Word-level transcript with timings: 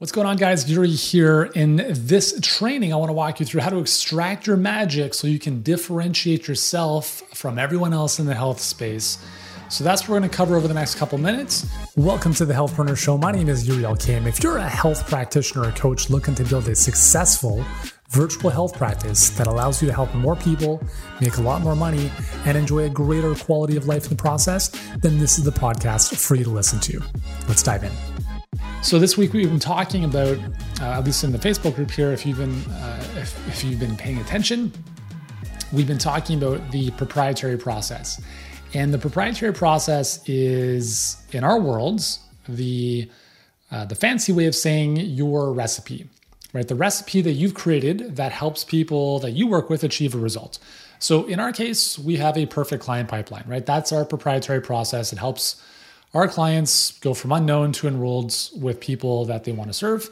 What's 0.00 0.12
going 0.12 0.26
on, 0.26 0.38
guys? 0.38 0.70
Yuri 0.70 0.88
here. 0.88 1.50
In 1.54 1.84
this 1.90 2.40
training, 2.40 2.90
I 2.90 2.96
want 2.96 3.10
to 3.10 3.12
walk 3.12 3.38
you 3.38 3.44
through 3.44 3.60
how 3.60 3.68
to 3.68 3.80
extract 3.80 4.46
your 4.46 4.56
magic 4.56 5.12
so 5.12 5.26
you 5.26 5.38
can 5.38 5.60
differentiate 5.60 6.48
yourself 6.48 7.22
from 7.34 7.58
everyone 7.58 7.92
else 7.92 8.18
in 8.18 8.24
the 8.24 8.34
health 8.34 8.60
space. 8.60 9.22
So 9.68 9.84
that's 9.84 10.00
what 10.00 10.08
we're 10.08 10.20
going 10.20 10.30
to 10.30 10.34
cover 10.34 10.56
over 10.56 10.66
the 10.66 10.72
next 10.72 10.94
couple 10.94 11.18
minutes. 11.18 11.66
Welcome 11.96 12.32
to 12.32 12.46
the 12.46 12.54
Healthpreneur 12.54 12.96
Show. 12.96 13.18
My 13.18 13.30
name 13.30 13.50
is 13.50 13.68
Yuri 13.68 13.82
Elkaim. 13.82 14.26
If 14.26 14.42
you're 14.42 14.56
a 14.56 14.66
health 14.66 15.06
practitioner 15.06 15.68
or 15.68 15.72
coach 15.72 16.08
looking 16.08 16.34
to 16.36 16.44
build 16.44 16.66
a 16.68 16.74
successful 16.74 17.62
virtual 18.08 18.48
health 18.48 18.78
practice 18.78 19.28
that 19.36 19.48
allows 19.48 19.82
you 19.82 19.88
to 19.88 19.94
help 19.94 20.14
more 20.14 20.34
people, 20.34 20.82
make 21.20 21.36
a 21.36 21.42
lot 21.42 21.60
more 21.60 21.76
money, 21.76 22.10
and 22.46 22.56
enjoy 22.56 22.84
a 22.84 22.88
greater 22.88 23.34
quality 23.34 23.76
of 23.76 23.86
life 23.86 24.04
in 24.04 24.08
the 24.08 24.16
process, 24.16 24.68
then 25.02 25.18
this 25.18 25.38
is 25.38 25.44
the 25.44 25.52
podcast 25.52 26.16
for 26.16 26.36
you 26.36 26.44
to 26.44 26.50
listen 26.50 26.80
to. 26.80 27.02
Let's 27.46 27.62
dive 27.62 27.84
in. 27.84 27.92
So 28.82 28.98
this 28.98 29.18
week 29.18 29.34
we've 29.34 29.48
been 29.48 29.58
talking 29.58 30.04
about, 30.04 30.38
uh, 30.80 30.84
at 30.84 31.04
least 31.04 31.22
in 31.22 31.32
the 31.32 31.38
Facebook 31.38 31.76
group 31.76 31.90
here, 31.90 32.12
if 32.12 32.24
you've 32.24 32.38
been 32.38 32.64
uh, 32.72 33.04
if, 33.16 33.48
if 33.48 33.62
you've 33.62 33.78
been 33.78 33.94
paying 33.94 34.18
attention, 34.18 34.72
we've 35.70 35.86
been 35.86 35.98
talking 35.98 36.42
about 36.42 36.70
the 36.70 36.90
proprietary 36.92 37.58
process, 37.58 38.22
and 38.72 38.92
the 38.92 38.98
proprietary 38.98 39.52
process 39.52 40.26
is 40.26 41.22
in 41.32 41.44
our 41.44 41.60
worlds 41.60 42.20
the 42.48 43.10
uh, 43.70 43.84
the 43.84 43.94
fancy 43.94 44.32
way 44.32 44.46
of 44.46 44.54
saying 44.54 44.96
your 44.96 45.52
recipe, 45.52 46.08
right? 46.54 46.66
The 46.66 46.74
recipe 46.74 47.20
that 47.20 47.32
you've 47.32 47.54
created 47.54 48.16
that 48.16 48.32
helps 48.32 48.64
people 48.64 49.18
that 49.18 49.32
you 49.32 49.46
work 49.46 49.68
with 49.68 49.84
achieve 49.84 50.14
a 50.14 50.18
result. 50.18 50.58
So 50.98 51.26
in 51.26 51.38
our 51.38 51.52
case, 51.52 51.98
we 51.98 52.16
have 52.16 52.36
a 52.36 52.46
perfect 52.46 52.82
client 52.82 53.10
pipeline, 53.10 53.44
right? 53.46 53.64
That's 53.64 53.92
our 53.92 54.06
proprietary 54.06 54.62
process. 54.62 55.12
It 55.12 55.18
helps 55.18 55.62
our 56.12 56.28
clients 56.28 56.98
go 56.98 57.14
from 57.14 57.32
unknown 57.32 57.72
to 57.72 57.88
enrolled 57.88 58.34
with 58.56 58.80
people 58.80 59.24
that 59.26 59.44
they 59.44 59.52
want 59.52 59.70
to 59.70 59.74
serve. 59.74 60.10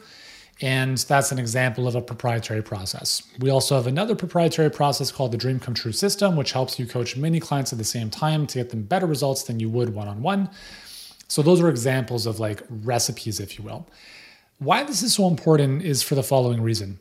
And 0.61 0.97
that's 0.97 1.31
an 1.31 1.39
example 1.39 1.87
of 1.87 1.95
a 1.95 2.01
proprietary 2.01 2.61
process. 2.61 3.23
We 3.39 3.49
also 3.49 3.75
have 3.75 3.87
another 3.87 4.13
proprietary 4.13 4.69
process 4.69 5.11
called 5.11 5.31
the 5.31 5.37
Dream 5.37 5.59
Come 5.59 5.73
True 5.73 5.93
system, 5.93 6.35
which 6.35 6.51
helps 6.51 6.77
you 6.77 6.85
coach 6.85 7.15
many 7.15 7.39
clients 7.39 7.71
at 7.71 7.79
the 7.79 7.85
same 7.85 8.09
time 8.09 8.45
to 8.47 8.59
get 8.59 8.69
them 8.69 8.83
better 8.83 9.05
results 9.05 9.43
than 9.43 9.59
you 9.59 9.69
would 9.69 9.93
one 9.93 10.09
on 10.09 10.21
one. 10.21 10.49
So, 11.29 11.41
those 11.41 11.61
are 11.61 11.69
examples 11.69 12.25
of 12.25 12.39
like 12.39 12.61
recipes, 12.69 13.39
if 13.39 13.57
you 13.57 13.63
will. 13.63 13.87
Why 14.57 14.83
this 14.83 15.01
is 15.01 15.13
so 15.13 15.27
important 15.27 15.83
is 15.83 16.03
for 16.03 16.15
the 16.15 16.23
following 16.23 16.61
reason. 16.61 16.99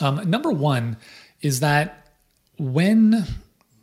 Um, 0.00 0.28
number 0.28 0.50
one 0.50 0.98
is 1.40 1.60
that 1.60 2.08
when 2.58 3.26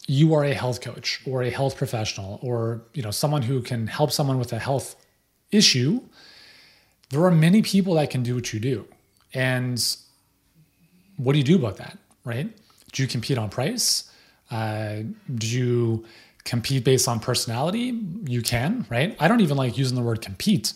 you 0.10 0.34
are 0.34 0.44
a 0.44 0.54
health 0.54 0.82
coach 0.82 1.22
or 1.26 1.44
a 1.44 1.50
health 1.50 1.78
professional 1.78 2.40
or 2.42 2.82
you 2.94 3.04
know 3.04 3.12
someone 3.12 3.44
who 3.44 3.62
can 3.62 3.88
help 3.88 4.12
someone 4.12 4.40
with 4.40 4.52
a 4.54 4.60
health 4.60 4.96
issue 5.52 6.02
there 7.10 7.24
are 7.24 7.32
many 7.32 7.62
people 7.62 7.96
that 7.96 8.10
can 8.10 8.24
do 8.24 8.36
what 8.36 8.54
you 8.54 8.60
do. 8.60 8.88
And 9.34 9.84
what 11.18 11.34
do 11.34 11.40
you 11.40 11.44
do 11.44 11.56
about 11.56 11.78
that 11.78 11.98
right? 12.24 12.50
Do 12.92 13.02
you 13.02 13.08
compete 13.08 13.38
on 13.38 13.50
price? 13.50 14.12
Uh, 14.52 15.04
do 15.34 15.48
you 15.48 16.06
compete 16.44 16.84
based 16.84 17.08
on 17.08 17.20
personality? 17.20 18.00
You 18.26 18.42
can 18.42 18.86
right? 18.90 19.16
I 19.20 19.28
don't 19.28 19.42
even 19.42 19.58
like 19.58 19.78
using 19.78 19.96
the 19.96 20.04
word 20.04 20.22
compete 20.22 20.74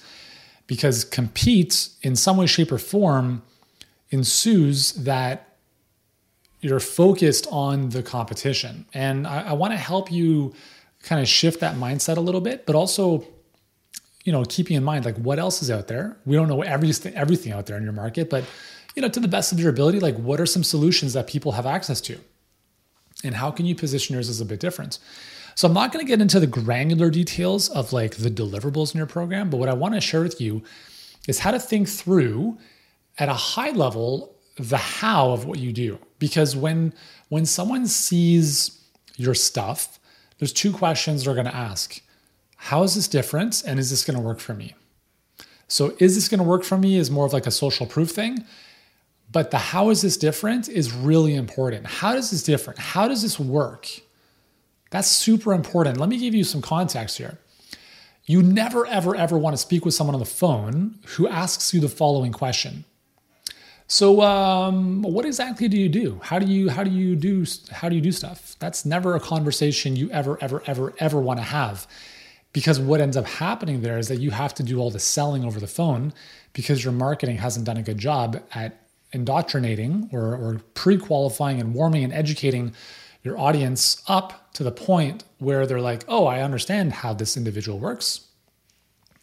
because 0.67 1.03
compete 1.03 1.89
in 2.01 2.15
some 2.15 2.37
way 2.37 2.45
shape 2.47 2.71
or 2.71 2.77
form 2.77 3.43
ensues 4.09 4.93
that 4.93 5.52
you're 6.63 6.79
focused 6.79 7.45
on 7.51 7.89
the 7.89 8.01
competition. 8.01 8.85
And 8.93 9.27
I, 9.27 9.49
I 9.49 9.53
want 9.53 9.73
to 9.73 9.77
help 9.77 10.09
you 10.09 10.53
kind 11.03 11.21
of 11.21 11.27
shift 11.27 11.59
that 11.59 11.75
mindset 11.75 12.15
a 12.15 12.21
little 12.21 12.39
bit, 12.39 12.65
but 12.65 12.73
also, 12.73 13.25
you 14.23 14.31
know, 14.31 14.45
keeping 14.45 14.77
in 14.77 14.83
mind 14.83 15.03
like 15.03 15.17
what 15.17 15.39
else 15.39 15.61
is 15.61 15.69
out 15.69 15.89
there. 15.89 16.17
We 16.25 16.37
don't 16.37 16.47
know 16.47 16.61
everything 16.61 17.13
everything 17.15 17.51
out 17.51 17.65
there 17.65 17.75
in 17.75 17.83
your 17.83 17.91
market, 17.91 18.29
but 18.29 18.45
you 18.95 19.01
know, 19.01 19.09
to 19.09 19.19
the 19.19 19.27
best 19.27 19.51
of 19.51 19.59
your 19.59 19.69
ability, 19.69 19.99
like 19.99 20.15
what 20.15 20.39
are 20.39 20.45
some 20.45 20.63
solutions 20.63 21.11
that 21.13 21.27
people 21.27 21.51
have 21.51 21.65
access 21.65 21.99
to? 22.01 22.17
And 23.25 23.35
how 23.35 23.51
can 23.51 23.65
you 23.65 23.75
position 23.75 24.13
yours 24.13 24.29
as 24.29 24.39
a 24.39 24.45
bit 24.45 24.61
different? 24.61 24.99
So 25.55 25.67
I'm 25.67 25.73
not 25.73 25.91
going 25.91 26.03
to 26.03 26.09
get 26.09 26.21
into 26.21 26.39
the 26.39 26.47
granular 26.47 27.09
details 27.09 27.67
of 27.69 27.91
like 27.91 28.15
the 28.15 28.31
deliverables 28.31 28.93
in 28.93 28.99
your 28.99 29.07
program, 29.07 29.49
but 29.49 29.57
what 29.57 29.67
I 29.67 29.73
want 29.73 29.95
to 29.95 30.01
share 30.01 30.21
with 30.21 30.39
you 30.39 30.63
is 31.27 31.39
how 31.39 31.51
to 31.51 31.59
think 31.59 31.89
through 31.89 32.57
at 33.17 33.27
a 33.27 33.33
high 33.33 33.71
level 33.71 34.33
the 34.57 34.77
how 34.77 35.31
of 35.31 35.45
what 35.45 35.59
you 35.59 35.73
do 35.73 35.99
because 36.23 36.55
when 36.55 36.93
when 37.27 37.45
someone 37.45 37.85
sees 37.85 38.79
your 39.17 39.35
stuff 39.35 39.99
there's 40.39 40.53
two 40.53 40.71
questions 40.71 41.25
they're 41.25 41.33
going 41.33 41.45
to 41.45 41.55
ask. 41.55 42.01
How 42.55 42.83
is 42.83 42.95
this 42.95 43.09
different 43.09 43.61
and 43.67 43.77
is 43.77 43.89
this 43.89 44.05
going 44.05 44.15
to 44.15 44.23
work 44.23 44.39
for 44.39 44.53
me? 44.53 44.73
So 45.67 45.93
is 45.99 46.15
this 46.15 46.29
going 46.29 46.39
to 46.39 46.45
work 46.45 46.63
for 46.63 46.77
me 46.77 46.95
is 46.95 47.11
more 47.11 47.25
of 47.25 47.33
like 47.33 47.45
a 47.45 47.51
social 47.51 47.85
proof 47.85 48.11
thing 48.11 48.45
but 49.33 49.51
the 49.51 49.57
how 49.57 49.89
is 49.89 50.01
this 50.01 50.15
different 50.15 50.69
is 50.69 50.93
really 50.93 51.35
important. 51.35 51.87
How 51.87 52.13
does 52.13 52.31
this 52.31 52.43
different? 52.43 52.79
How 52.79 53.09
does 53.09 53.21
this 53.21 53.37
work? 53.37 53.89
That's 54.91 55.07
super 55.07 55.53
important. 55.53 55.97
Let 55.97 56.07
me 56.07 56.19
give 56.19 56.35
you 56.35 56.45
some 56.45 56.61
context 56.61 57.17
here. 57.17 57.37
You 58.25 58.41
never 58.41 58.85
ever 58.85 59.13
ever 59.13 59.37
want 59.37 59.55
to 59.55 59.61
speak 59.67 59.83
with 59.83 59.93
someone 59.93 60.15
on 60.15 60.21
the 60.21 60.35
phone 60.43 60.99
who 61.15 61.27
asks 61.27 61.73
you 61.73 61.81
the 61.81 61.89
following 61.89 62.31
question 62.31 62.85
so, 63.87 64.21
um, 64.21 65.01
what 65.01 65.25
exactly 65.25 65.67
do 65.67 65.77
you 65.77 65.89
do? 65.89 66.19
How 66.23 66.39
do 66.39 66.45
you 66.45 66.69
how 66.69 66.83
do 66.83 66.91
you 66.91 67.15
do 67.15 67.45
how 67.71 67.89
do 67.89 67.95
you 67.95 68.01
do 68.01 68.11
stuff? 68.11 68.55
That's 68.59 68.85
never 68.85 69.15
a 69.15 69.19
conversation 69.19 69.95
you 69.95 70.09
ever 70.11 70.37
ever 70.41 70.63
ever 70.65 70.93
ever 70.99 71.19
want 71.19 71.39
to 71.39 71.43
have, 71.43 71.85
because 72.53 72.79
what 72.79 73.01
ends 73.01 73.17
up 73.17 73.25
happening 73.25 73.81
there 73.81 73.97
is 73.97 74.07
that 74.07 74.19
you 74.19 74.31
have 74.31 74.53
to 74.55 74.63
do 74.63 74.79
all 74.79 74.89
the 74.89 74.99
selling 74.99 75.43
over 75.43 75.59
the 75.59 75.67
phone 75.67 76.13
because 76.53 76.83
your 76.83 76.93
marketing 76.93 77.37
hasn't 77.37 77.65
done 77.65 77.77
a 77.77 77.83
good 77.83 77.97
job 77.97 78.41
at 78.53 78.79
indoctrinating 79.11 80.09
or, 80.11 80.33
or 80.33 80.61
pre-qualifying 80.73 81.59
and 81.59 81.73
warming 81.73 82.03
and 82.03 82.13
educating 82.13 82.73
your 83.23 83.37
audience 83.39 84.01
up 84.07 84.51
to 84.53 84.63
the 84.63 84.71
point 84.71 85.23
where 85.37 85.65
they're 85.65 85.79
like, 85.79 86.03
oh, 86.07 86.25
I 86.25 86.41
understand 86.41 86.93
how 86.93 87.13
this 87.13 87.37
individual 87.37 87.79
works, 87.79 88.27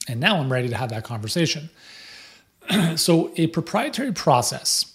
and 0.09 0.21
now 0.21 0.37
I'm 0.37 0.51
ready 0.53 0.69
to 0.69 0.77
have 0.77 0.91
that 0.91 1.05
conversation. 1.05 1.71
so, 2.97 3.33
a 3.37 3.49
proprietary 3.49 4.13
process 4.13 4.95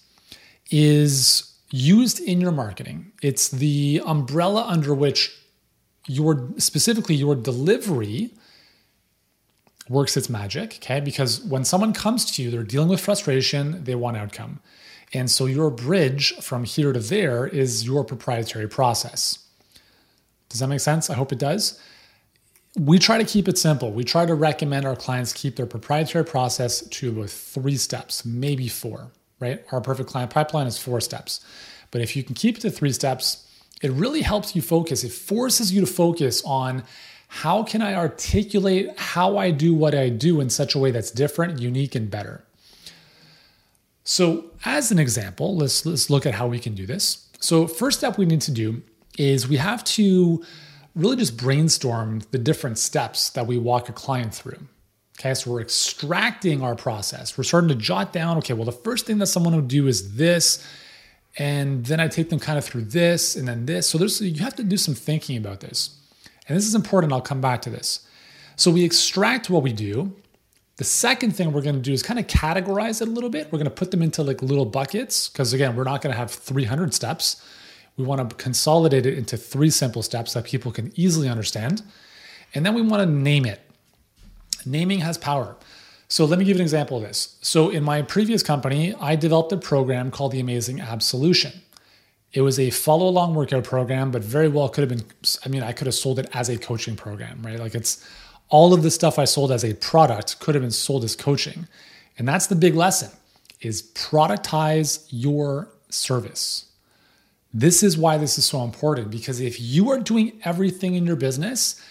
is 0.72 1.54
used 1.72 2.20
in 2.20 2.42
your 2.42 2.52
marketing. 2.52 3.12
It's 3.22 3.50
the 3.50 4.02
umbrella 4.06 4.66
under 4.68 4.94
which 4.94 5.36
your 6.08 6.50
specifically 6.58 7.16
your 7.16 7.36
delivery 7.36 8.32
works 9.90 10.18
its 10.18 10.30
magic, 10.30 10.80
okay? 10.82 11.00
Because 11.00 11.42
when 11.42 11.64
someone 11.64 11.94
comes 11.94 12.26
to 12.32 12.44
you, 12.44 12.50
they're 12.50 12.64
dealing 12.64 12.90
with 12.90 13.00
frustration, 13.02 13.84
they 13.84 13.96
want 13.96 14.18
outcome. 14.18 14.60
And 15.14 15.30
so 15.30 15.46
your 15.46 15.70
bridge 15.70 16.34
from 16.38 16.64
here 16.64 16.92
to 16.92 17.00
there 17.00 17.46
is 17.46 17.86
your 17.86 18.04
proprietary 18.04 18.68
process. 18.68 19.40
Does 20.50 20.60
that 20.60 20.68
make 20.68 20.80
sense? 20.80 21.10
I 21.10 21.14
hope 21.14 21.32
it 21.32 21.40
does 21.40 21.80
we 22.78 23.00
try 23.00 23.18
to 23.18 23.24
keep 23.24 23.48
it 23.48 23.58
simple. 23.58 23.92
We 23.92 24.04
try 24.04 24.26
to 24.26 24.36
recommend 24.36 24.86
our 24.86 24.96
clients 24.96 25.32
keep 25.32 25.56
their 25.56 25.66
proprietary 25.66 26.26
process 26.26 26.82
to 26.82 27.10
about 27.10 27.30
three 27.30 27.78
steps, 27.78 28.26
maybe 28.26 28.68
four, 28.68 29.12
right? 29.40 29.64
Our 29.72 29.82
perfect 29.82 30.10
client 30.10 30.32
pipeline 30.32 30.68
is 30.68 30.78
four 30.78 31.00
steps. 31.00 31.44
But 31.92 32.02
if 32.02 32.16
you 32.16 32.24
can 32.24 32.36
keep 32.36 32.58
it 32.58 32.62
to 32.62 32.70
three 32.70 32.92
steps, 32.92 33.48
it 33.82 33.92
really 33.92 34.22
helps 34.22 34.56
you 34.56 34.62
focus. 34.62 35.04
It 35.04 35.14
forces 35.14 35.72
you 35.72 35.82
to 35.82 35.88
focus 35.88 36.44
on 36.46 36.84
how 37.28 37.64
can 37.64 37.82
I 37.82 37.96
articulate 37.96 38.98
how 38.98 39.38
I 39.38 39.52
do 39.52 39.74
what 39.74 39.96
I 39.96 40.10
do 40.10 40.42
in 40.42 40.50
such 40.50 40.76
a 40.76 40.80
way 40.80 40.92
that's 40.92 41.12
different, 41.12 41.60
unique, 41.60 41.96
and 41.96 42.10
better. 42.10 42.44
So, 44.04 44.52
as 44.66 44.92
an 44.92 45.00
example, 45.00 45.56
let's, 45.56 45.86
let's 45.86 46.10
look 46.10 46.26
at 46.26 46.36
how 46.36 46.48
we 46.48 46.60
can 46.60 46.76
do 46.76 46.86
this. 46.86 47.28
So, 47.40 47.68
first 47.68 47.98
step 47.98 48.18
we 48.18 48.26
need 48.26 48.42
to 48.42 48.52
do 48.52 48.84
is 49.18 49.48
we 49.48 49.58
have 49.58 49.84
to 49.86 50.44
really 50.96 51.18
just 51.18 51.38
brainstormed 51.38 52.30
the 52.32 52.38
different 52.38 52.78
steps 52.78 53.30
that 53.32 53.48
we 53.48 53.58
walk 53.58 53.90
a 53.90 53.94
client 53.94 54.34
through. 54.34 54.60
Okay, 55.20 55.34
so 55.34 55.52
we're 55.52 55.62
extracting 55.62 56.62
our 56.62 56.76
process. 56.76 57.38
We're 57.38 57.46
starting 57.46 57.70
to 57.70 57.76
jot 57.76 58.12
down, 58.12 58.38
okay, 58.38 58.54
well, 58.54 58.66
the 58.66 58.72
first 58.72 59.06
thing 59.06 59.18
that 59.20 59.28
someone 59.28 59.56
would 59.56 59.68
do 59.68 59.88
is 59.88 60.16
this. 60.16 60.66
And 61.38 61.86
then 61.86 62.00
I 62.00 62.08
take 62.08 62.30
them 62.30 62.40
kind 62.40 62.58
of 62.58 62.66
through 62.66 62.86
this 62.86 63.36
and 63.36 63.48
then 63.48 63.66
this. 63.66 63.88
So 63.88 63.98
there's 63.98 64.22
you 64.22 64.44
have 64.44 64.56
to 64.56 64.64
do 64.64 64.78
some 64.78 64.94
thinking 64.94 65.38
about 65.38 65.60
this. 65.60 65.98
And 66.48 66.58
this 66.58 66.66
is 66.66 66.76
important. 66.76 67.12
I'll 67.12 67.22
come 67.22 67.42
back 67.42 67.62
to 67.64 67.70
this. 67.70 68.08
So 68.56 68.72
we 68.72 68.84
extract 68.84 69.50
what 69.50 69.64
we 69.64 69.74
do. 69.74 70.14
The 70.78 70.84
second 70.84 71.36
thing 71.36 71.52
we're 71.52 71.62
going 71.62 71.76
to 71.76 71.82
do 71.82 71.94
is 71.94 72.04
kind 72.04 72.20
of 72.20 72.28
categorize 72.28 73.02
it 73.02 73.08
a 73.08 73.12
little 73.12 73.30
bit. 73.30 73.52
We're 73.52 73.60
going 73.60 73.66
to 73.66 73.72
put 73.72 73.92
them 73.92 74.02
into 74.02 74.24
like 74.24 74.42
little 74.42 74.66
buckets 74.66 75.30
because 75.30 75.54
again, 75.54 75.76
we're 75.76 75.86
not 75.86 76.02
going 76.02 76.14
to 76.14 76.18
have 76.18 76.32
300 76.32 76.94
steps. 76.94 77.42
We 77.98 78.04
want 78.04 78.30
to 78.30 78.36
consolidate 78.36 79.06
it 79.06 79.18
into 79.18 79.38
three 79.38 79.70
simple 79.70 80.04
steps 80.04 80.34
that 80.34 80.46
people 80.46 80.72
can 80.72 80.92
easily 80.96 81.30
understand. 81.30 81.82
And 82.54 82.66
then 82.66 82.74
we 82.74 82.82
want 82.82 83.02
to 83.02 83.06
name 83.06 83.46
it. 83.46 83.62
Naming 84.66 85.00
has 85.00 85.18
power. 85.18 85.56
So 86.08 86.26
let 86.26 86.38
me 86.40 86.46
give 86.46 86.58
you 86.58 86.62
an 86.62 86.66
example 86.66 86.98
of 86.98 87.04
this. 87.04 87.38
So 87.42 87.70
in 87.70 87.84
my 87.84 88.02
previous 88.02 88.44
company, 88.44 88.94
I 88.96 89.16
developed 89.16 89.52
a 89.52 89.58
program 89.58 90.12
called 90.12 90.32
the 90.32 90.40
Amazing 90.40 90.82
Abs 90.82 91.06
Solution. 91.06 91.52
It 92.34 92.42
was 92.42 92.60
a 92.60 92.70
follow 92.70 93.08
along 93.08 93.34
workout 93.34 93.64
program, 93.64 94.12
but 94.12 94.22
very 94.22 94.50
well 94.50 94.68
could 94.70 94.90
have 94.90 94.98
been, 94.98 95.08
I 95.46 95.50
mean, 95.50 95.64
I 95.64 95.72
could 95.72 95.88
have 95.88 95.96
sold 95.96 96.20
it 96.20 96.30
as 96.34 96.50
a 96.50 96.58
coaching 96.58 96.96
program, 96.96 97.42
right? 97.44 97.60
Like 97.60 97.76
it's 97.76 98.06
all 98.50 98.74
of 98.74 98.84
the 98.84 98.92
stuff 98.92 99.18
I 99.18 99.26
sold 99.26 99.52
as 99.52 99.64
a 99.64 99.74
product 99.74 100.40
could 100.40 100.54
have 100.54 100.62
been 100.62 100.72
sold 100.72 101.04
as 101.04 101.16
coaching. 101.16 101.68
And 102.18 102.28
that's 102.28 102.48
the 102.48 102.56
big 102.56 102.76
lesson 102.76 103.10
is 103.62 103.84
productize 103.94 105.08
your 105.10 105.70
service. 105.90 106.66
This 107.58 107.84
is 107.84 107.98
why 107.98 108.18
this 108.18 108.38
is 108.38 108.44
so 108.44 108.66
important 108.66 109.10
because 109.10 109.40
if 109.40 109.62
you 109.62 109.90
are 109.90 109.98
doing 109.98 110.42
everything 110.44 110.96
in 110.96 111.06
your 111.06 111.16
business, 111.16 111.82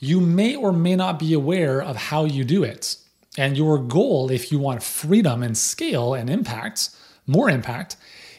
you 0.00 0.20
may 0.20 0.56
or 0.56 0.72
may 0.72 0.96
not 0.96 1.20
be 1.20 1.32
aware 1.32 1.80
of 1.80 1.94
how 1.94 2.24
you 2.24 2.42
do 2.42 2.64
it. 2.64 2.96
And 3.38 3.56
your 3.56 3.78
goal, 3.78 4.32
if 4.32 4.50
you 4.50 4.58
want 4.58 4.82
freedom 4.82 5.44
and 5.44 5.56
scale 5.56 6.12
and 6.12 6.28
impact, 6.28 6.90
more 7.24 7.48
impact, 7.48 7.96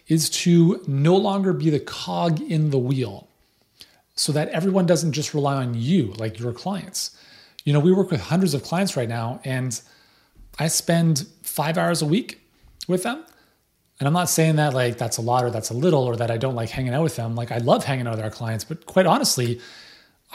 is 0.09 0.29
to 0.29 0.83
no 0.87 1.15
longer 1.15 1.53
be 1.53 1.69
the 1.69 1.79
cog 1.79 2.41
in 2.41 2.71
the 2.71 2.77
wheel 2.77 3.29
so 4.15 4.33
that 4.33 4.49
everyone 4.49 4.85
doesn't 4.85 5.13
just 5.13 5.33
rely 5.33 5.55
on 5.55 5.73
you, 5.73 6.13
like 6.17 6.37
your 6.37 6.51
clients. 6.51 7.17
You 7.63 7.71
know, 7.71 7.79
we 7.79 7.93
work 7.93 8.11
with 8.11 8.19
hundreds 8.19 8.53
of 8.53 8.63
clients 8.63 8.97
right 8.97 9.07
now, 9.07 9.39
and 9.45 9.79
I 10.59 10.67
spend 10.67 11.27
five 11.43 11.77
hours 11.77 12.01
a 12.01 12.05
week 12.05 12.41
with 12.89 13.03
them. 13.03 13.23
And 13.99 14.07
I'm 14.07 14.13
not 14.13 14.29
saying 14.29 14.57
that 14.57 14.73
like 14.73 14.97
that's 14.97 15.17
a 15.17 15.21
lot 15.21 15.43
or 15.43 15.49
that's 15.49 15.69
a 15.69 15.73
little 15.73 16.03
or 16.03 16.15
that 16.15 16.29
I 16.29 16.37
don't 16.37 16.55
like 16.55 16.69
hanging 16.69 16.93
out 16.93 17.03
with 17.03 17.15
them. 17.15 17.35
Like 17.35 17.51
I 17.51 17.57
love 17.57 17.83
hanging 17.83 18.07
out 18.07 18.15
with 18.15 18.23
our 18.23 18.29
clients, 18.29 18.63
but 18.63 18.85
quite 18.85 19.05
honestly, 19.05 19.59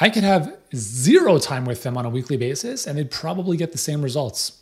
I 0.01 0.11
could 0.11 0.25
have 0.25 0.57
zero 0.75 1.39
time 1.39 1.65
with 1.65 1.83
them 1.83 1.97
on 1.97 2.05
a 2.05 2.11
weekly 2.11 2.37
basis 2.37 2.87
and 2.87 2.99
they'd 2.99 3.11
probably 3.11 3.57
get 3.57 3.73
the 3.73 3.79
same 3.79 4.03
results. 4.03 4.59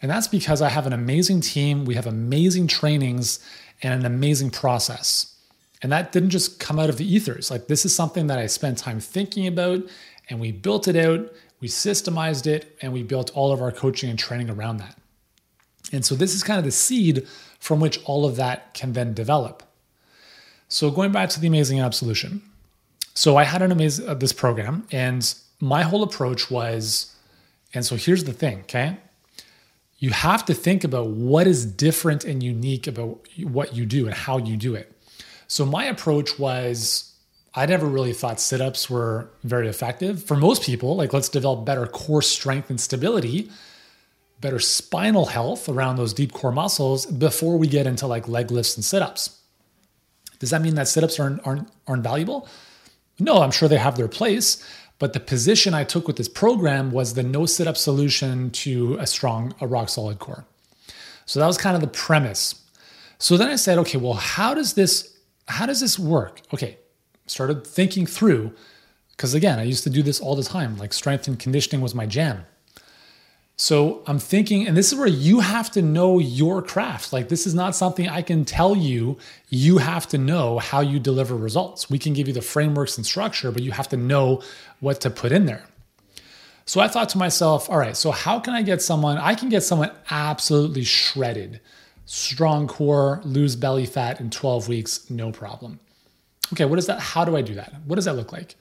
And 0.00 0.10
that's 0.10 0.28
because 0.28 0.62
I 0.62 0.68
have 0.68 0.86
an 0.86 0.92
amazing 0.92 1.42
team, 1.42 1.84
we 1.84 1.94
have 1.94 2.06
amazing 2.06 2.66
trainings, 2.66 3.38
and 3.82 3.94
an 3.94 4.06
amazing 4.06 4.50
process. 4.50 5.36
And 5.82 5.90
that 5.90 6.12
didn't 6.12 6.30
just 6.30 6.60
come 6.60 6.78
out 6.78 6.88
of 6.88 6.96
the 6.96 7.14
ethers. 7.14 7.50
Like, 7.50 7.66
this 7.66 7.84
is 7.84 7.94
something 7.94 8.28
that 8.28 8.38
I 8.38 8.46
spent 8.46 8.78
time 8.78 9.00
thinking 9.00 9.46
about, 9.46 9.82
and 10.28 10.40
we 10.40 10.52
built 10.52 10.86
it 10.86 10.96
out, 10.96 11.32
we 11.60 11.68
systemized 11.68 12.46
it, 12.46 12.76
and 12.80 12.92
we 12.92 13.02
built 13.02 13.30
all 13.34 13.52
of 13.52 13.60
our 13.60 13.72
coaching 13.72 14.10
and 14.10 14.18
training 14.18 14.50
around 14.50 14.78
that. 14.78 14.96
And 15.92 16.04
so, 16.04 16.14
this 16.14 16.34
is 16.34 16.44
kind 16.44 16.58
of 16.58 16.64
the 16.64 16.70
seed 16.70 17.26
from 17.62 17.78
which 17.78 18.00
all 18.04 18.24
of 18.24 18.34
that 18.36 18.74
can 18.74 18.92
then 18.92 19.14
develop. 19.14 19.62
So, 20.68 20.90
going 20.90 21.12
back 21.12 21.28
to 21.30 21.40
the 21.40 21.46
Amazing 21.46 21.78
Abs 21.80 21.98
Solution. 21.98 22.42
So, 23.14 23.36
I 23.36 23.44
had 23.44 23.62
an 23.62 23.70
amazing 23.70 24.08
uh, 24.08 24.14
this 24.14 24.32
program, 24.32 24.86
and 24.90 25.22
my 25.60 25.82
whole 25.82 26.02
approach 26.02 26.50
was, 26.50 27.14
and 27.72 27.84
so 27.84 27.94
here's 27.96 28.24
the 28.24 28.32
thing, 28.32 28.60
okay? 28.62 28.98
you 30.02 30.10
have 30.10 30.44
to 30.44 30.52
think 30.52 30.82
about 30.82 31.06
what 31.10 31.46
is 31.46 31.64
different 31.64 32.24
and 32.24 32.42
unique 32.42 32.88
about 32.88 33.20
what 33.38 33.76
you 33.76 33.86
do 33.86 34.06
and 34.06 34.14
how 34.14 34.36
you 34.36 34.56
do 34.56 34.74
it. 34.74 34.92
So 35.46 35.64
my 35.64 35.84
approach 35.84 36.40
was 36.40 37.14
I 37.54 37.66
never 37.66 37.86
really 37.86 38.12
thought 38.12 38.40
sit 38.40 38.60
ups 38.60 38.90
were 38.90 39.30
very 39.44 39.68
effective. 39.68 40.24
For 40.24 40.36
most 40.36 40.64
people, 40.64 40.96
like 40.96 41.12
let's 41.12 41.28
develop 41.28 41.64
better 41.64 41.86
core 41.86 42.20
strength 42.20 42.68
and 42.68 42.80
stability, 42.80 43.48
better 44.42 44.58
spinal 44.58 45.26
health 45.26 45.68
around 45.68 45.96
those 45.96 46.12
deep 46.12 46.32
core 46.32 46.52
muscles 46.52 47.06
before 47.06 47.56
we 47.56 47.66
get 47.66 47.86
into 47.86 48.06
like 48.06 48.28
leg 48.28 48.50
lifts 48.50 48.76
and 48.76 48.84
sit 48.84 49.00
ups. 49.00 49.40
Does 50.38 50.50
that 50.50 50.60
mean 50.60 50.74
that 50.74 50.88
sit 50.88 51.02
ups 51.02 51.18
aren't, 51.18 51.46
aren't, 51.46 51.68
aren't 51.86 52.02
valuable? 52.02 52.46
No, 53.18 53.40
I'm 53.40 53.52
sure 53.52 53.68
they 53.68 53.78
have 53.78 53.96
their 53.96 54.08
place. 54.08 54.62
But 54.98 55.14
the 55.14 55.20
position 55.20 55.74
I 55.74 55.84
took 55.84 56.06
with 56.06 56.16
this 56.16 56.28
program 56.28 56.90
was 56.90 57.14
the 57.14 57.22
no 57.22 57.46
sit 57.46 57.66
up 57.66 57.76
solution 57.76 58.50
to 58.50 58.96
a 59.00 59.06
strong, 59.06 59.54
a 59.60 59.66
rock 59.66 59.88
solid 59.88 60.18
core. 60.18 60.44
So 61.26 61.40
that 61.40 61.46
was 61.46 61.58
kind 61.58 61.74
of 61.74 61.80
the 61.80 61.88
premise. 61.88 62.54
So 63.18 63.36
then 63.36 63.48
I 63.48 63.56
said, 63.56 63.78
okay, 63.78 63.98
well, 63.98 64.14
how 64.14 64.54
does 64.54 64.74
this, 64.74 65.16
how 65.48 65.66
does 65.66 65.80
this 65.80 65.98
work? 65.98 66.42
Okay, 66.52 66.78
started 67.26 67.66
thinking 67.66 68.06
through, 68.06 68.52
because 69.10 69.34
again, 69.34 69.58
I 69.58 69.62
used 69.62 69.84
to 69.84 69.90
do 69.90 70.02
this 70.02 70.20
all 70.20 70.36
the 70.36 70.42
time. 70.44 70.76
Like 70.76 70.92
strength 70.92 71.28
and 71.28 71.38
conditioning 71.38 71.80
was 71.80 71.94
my 71.94 72.06
jam. 72.06 72.44
So 73.56 74.02
I'm 74.06 74.18
thinking, 74.18 74.66
and 74.66 74.76
this 74.76 74.92
is 74.92 74.98
where 74.98 75.06
you 75.06 75.40
have 75.40 75.70
to 75.72 75.82
know 75.82 76.18
your 76.18 76.62
craft. 76.62 77.12
Like, 77.12 77.28
this 77.28 77.46
is 77.46 77.54
not 77.54 77.76
something 77.76 78.08
I 78.08 78.22
can 78.22 78.44
tell 78.44 78.74
you. 78.74 79.18
You 79.50 79.78
have 79.78 80.08
to 80.08 80.18
know 80.18 80.58
how 80.58 80.80
you 80.80 80.98
deliver 80.98 81.36
results. 81.36 81.88
We 81.88 81.98
can 81.98 82.12
give 82.12 82.26
you 82.26 82.34
the 82.34 82.42
frameworks 82.42 82.96
and 82.96 83.06
structure, 83.06 83.52
but 83.52 83.62
you 83.62 83.72
have 83.72 83.88
to 83.90 83.96
know 83.96 84.42
what 84.80 85.00
to 85.02 85.10
put 85.10 85.32
in 85.32 85.46
there. 85.46 85.64
So 86.64 86.80
I 86.80 86.88
thought 86.88 87.10
to 87.10 87.18
myself, 87.18 87.68
all 87.68 87.78
right, 87.78 87.96
so 87.96 88.10
how 88.10 88.40
can 88.40 88.54
I 88.54 88.62
get 88.62 88.82
someone? 88.82 89.18
I 89.18 89.34
can 89.34 89.48
get 89.48 89.62
someone 89.62 89.90
absolutely 90.10 90.84
shredded, 90.84 91.60
strong 92.06 92.66
core, 92.66 93.20
lose 93.24 93.56
belly 93.56 93.86
fat 93.86 94.20
in 94.20 94.30
12 94.30 94.68
weeks, 94.68 95.10
no 95.10 95.32
problem. 95.32 95.80
Okay, 96.52 96.64
what 96.64 96.78
is 96.78 96.86
that? 96.86 97.00
How 97.00 97.24
do 97.24 97.36
I 97.36 97.42
do 97.42 97.54
that? 97.54 97.74
What 97.84 97.96
does 97.96 98.04
that 98.04 98.14
look 98.14 98.32
like? 98.32 98.54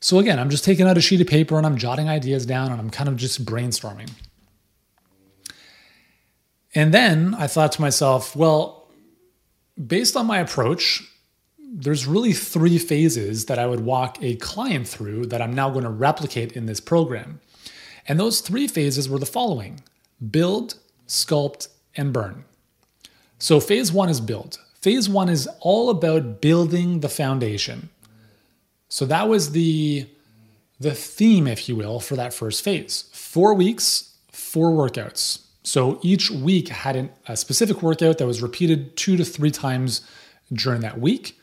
So 0.00 0.18
again, 0.18 0.38
I'm 0.38 0.50
just 0.50 0.64
taking 0.64 0.86
out 0.86 0.96
a 0.96 1.00
sheet 1.00 1.20
of 1.20 1.26
paper 1.26 1.56
and 1.56 1.66
I'm 1.66 1.76
jotting 1.76 2.08
ideas 2.08 2.46
down 2.46 2.70
and 2.70 2.80
I'm 2.80 2.90
kind 2.90 3.08
of 3.08 3.16
just 3.16 3.44
brainstorming. 3.44 4.10
And 6.74 6.94
then 6.94 7.34
I 7.34 7.46
thought 7.46 7.72
to 7.72 7.80
myself, 7.80 8.36
well, 8.36 8.88
based 9.86 10.16
on 10.16 10.26
my 10.26 10.38
approach, 10.38 11.02
there's 11.58 12.06
really 12.06 12.32
three 12.32 12.78
phases 12.78 13.46
that 13.46 13.58
I 13.58 13.66
would 13.66 13.80
walk 13.80 14.18
a 14.22 14.36
client 14.36 14.86
through 14.86 15.26
that 15.26 15.42
I'm 15.42 15.52
now 15.52 15.70
going 15.70 15.84
to 15.84 15.90
replicate 15.90 16.52
in 16.52 16.66
this 16.66 16.80
program. 16.80 17.40
And 18.06 18.18
those 18.18 18.40
three 18.40 18.68
phases 18.68 19.08
were 19.08 19.18
the 19.18 19.26
following 19.26 19.82
build, 20.30 20.74
sculpt, 21.06 21.68
and 21.96 22.12
burn. 22.12 22.44
So 23.38 23.60
phase 23.60 23.92
one 23.92 24.08
is 24.08 24.20
build. 24.20 24.58
Phase 24.80 25.08
one 25.08 25.28
is 25.28 25.48
all 25.60 25.90
about 25.90 26.40
building 26.40 27.00
the 27.00 27.08
foundation. 27.08 27.90
So 28.88 29.06
that 29.06 29.28
was 29.28 29.52
the 29.52 30.06
the 30.80 30.94
theme, 30.94 31.48
if 31.48 31.68
you 31.68 31.74
will, 31.74 31.98
for 31.98 32.14
that 32.16 32.32
first 32.32 32.62
phase. 32.62 33.10
Four 33.12 33.54
weeks, 33.54 34.16
four 34.30 34.70
workouts. 34.70 35.44
So 35.64 35.98
each 36.02 36.30
week 36.30 36.68
had 36.68 36.94
an, 36.96 37.10
a 37.26 37.36
specific 37.36 37.82
workout 37.82 38.18
that 38.18 38.26
was 38.26 38.40
repeated 38.40 38.96
two 38.96 39.16
to 39.16 39.24
three 39.24 39.50
times 39.50 40.08
during 40.52 40.80
that 40.82 41.00
week. 41.00 41.38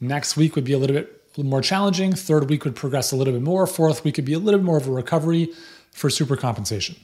Next 0.00 0.36
week 0.36 0.54
would 0.54 0.64
be 0.64 0.72
a 0.72 0.78
little 0.78 0.96
bit 0.96 1.22
more 1.36 1.60
challenging. 1.60 2.12
Third 2.12 2.48
week 2.48 2.64
would 2.64 2.74
progress 2.74 3.12
a 3.12 3.16
little 3.16 3.34
bit 3.34 3.42
more. 3.42 3.66
Fourth 3.66 4.02
week 4.02 4.16
would 4.16 4.24
be 4.24 4.32
a 4.32 4.38
little 4.38 4.58
bit 4.58 4.64
more 4.64 4.78
of 4.78 4.88
a 4.88 4.90
recovery 4.90 5.52
for 5.92 6.10
super 6.10 6.36
compensation. 6.36 6.96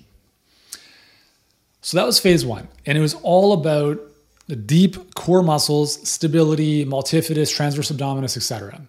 So 1.83 1.99
that 1.99 2.07
was 2.07 2.19
phase 2.19 2.45
one. 2.45 2.69
And 2.87 2.97
it 2.97 3.01
was 3.01 3.15
all 3.23 3.53
about 3.53 4.01
the 4.47 4.57
deep 4.57 5.15
core 5.15 5.43
muscles, 5.43 6.09
stability, 6.09 6.85
multifidus, 6.85 7.55
transverse 7.55 7.91
abdominis, 7.91 8.37
etc. 8.37 8.81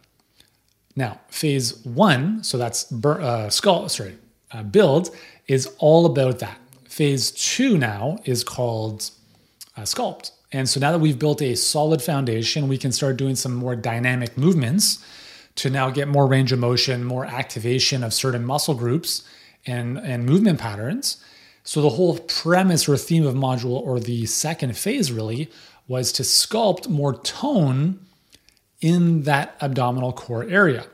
Now, 0.96 1.20
phase 1.28 1.84
one, 1.86 2.44
so 2.44 2.58
that's 2.58 2.92
uh, 2.92 3.50
skull, 3.50 3.90
sorry, 3.90 4.18
uh, 4.52 4.64
build, 4.64 5.10
is 5.48 5.74
all 5.80 6.06
about 6.06 6.40
that. 6.40 6.58
Phase 6.88 7.32
two 7.32 7.78
now 7.78 8.18
is 8.24 8.44
called 8.44 9.10
uh, 9.76 9.82
sculpt. 9.82 10.32
And 10.52 10.70
so 10.70 10.80
now 10.80 10.94
that 10.94 11.00
we've 11.00 11.20
built 11.20 11.42
a 11.42 11.56
solid 11.56 12.02
foundation, 12.02 12.70
we 12.70 12.78
can 12.78 12.94
start 12.94 13.18
doing 13.18 13.36
some 13.36 13.54
more 13.54 13.76
dynamic 13.76 14.38
movements 14.38 15.04
to 15.56 15.70
now 15.70 15.90
get 15.90 16.08
more 16.08 16.28
range 16.28 16.54
of 16.54 16.60
motion, 16.60 17.04
more 17.04 17.26
activation 17.26 18.04
of 18.04 18.14
certain 18.14 18.46
muscle 18.46 18.74
groups 18.74 19.28
and, 19.66 19.98
and 19.98 20.26
movement 20.26 20.60
patterns. 20.60 21.18
So 21.64 21.82
the 21.82 21.90
whole 21.90 22.20
premise 22.20 22.88
or 22.88 22.96
theme 22.96 23.26
of 23.26 23.36
module 23.36 23.82
or 23.82 24.00
the 24.00 24.26
second 24.28 24.78
phase 24.78 25.12
really 25.12 25.50
was 25.88 26.12
to 26.14 26.24
sculpt 26.24 26.88
more 26.88 27.16
tone 27.16 28.00
in 28.82 29.24
that 29.24 29.56
abdominal 29.62 30.14
core 30.14 30.44
area. 30.44 30.86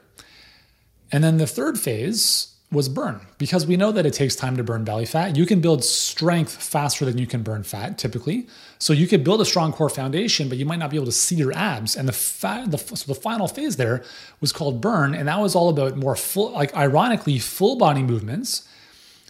And 1.12 1.24
then 1.24 1.38
the 1.38 1.48
third 1.48 1.80
phase 1.80 2.48
was 2.72 2.88
burn 2.88 3.20
because 3.38 3.68
we 3.68 3.76
know 3.76 3.92
that 3.92 4.06
it 4.06 4.14
takes 4.14 4.34
time 4.34 4.56
to 4.56 4.64
burn 4.64 4.86
belly 4.86 5.06
fat. 5.06 5.36
You 5.36 5.46
can 5.46 5.60
build 5.60 5.84
strength 5.84 6.56
faster 6.56 7.04
than 7.04 7.18
you 7.18 7.28
can 7.28 7.44
burn 7.44 7.64
fat 7.64 7.98
typically. 7.98 8.48
So 8.80 8.94
you 8.94 9.08
could 9.08 9.26
build 9.26 9.42
a 9.42 9.46
strong 9.46 9.74
core 9.74 9.90
foundation, 9.90 10.48
but 10.48 10.58
you 10.58 10.66
might 10.66 10.80
not 10.80 10.90
be 10.90 10.96
able 10.96 11.08
to 11.08 11.12
see 11.12 11.36
your 11.36 11.52
abs. 11.52 11.98
And 11.98 12.08
the 12.08 12.14
fat, 12.14 12.72
the, 12.72 12.78
so 12.78 13.14
the 13.14 13.20
final 13.20 13.50
phase 13.50 13.76
there 13.76 14.04
was 14.40 14.54
called 14.54 14.80
burn, 14.80 15.14
and 15.14 15.28
that 15.28 15.40
was 15.40 15.54
all 15.54 15.68
about 15.68 15.98
more 15.98 16.16
full, 16.16 16.52
like 16.52 16.74
ironically, 16.76 17.40
full 17.40 17.76
body 17.76 18.04
movements 18.04 18.68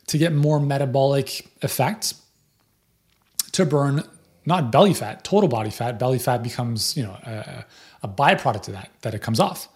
to 0.06 0.20
get 0.20 0.34
more 0.34 0.60
metabolic 0.60 1.48
effect 1.64 2.14
to 3.54 3.66
burn 3.66 4.04
not 4.46 4.72
belly 4.72 4.94
fat, 4.94 5.24
total 5.24 5.50
body 5.50 5.70
fat. 5.72 5.98
Belly 5.98 6.20
fat 6.20 6.44
becomes, 6.44 6.96
you 6.96 7.04
know, 7.04 7.18
a, 7.24 7.66
a 8.04 8.08
byproduct 8.08 8.68
of 8.68 8.74
that, 8.74 8.92
that 9.02 9.14
it 9.14 9.22
comes 9.22 9.40
off. 9.40 9.68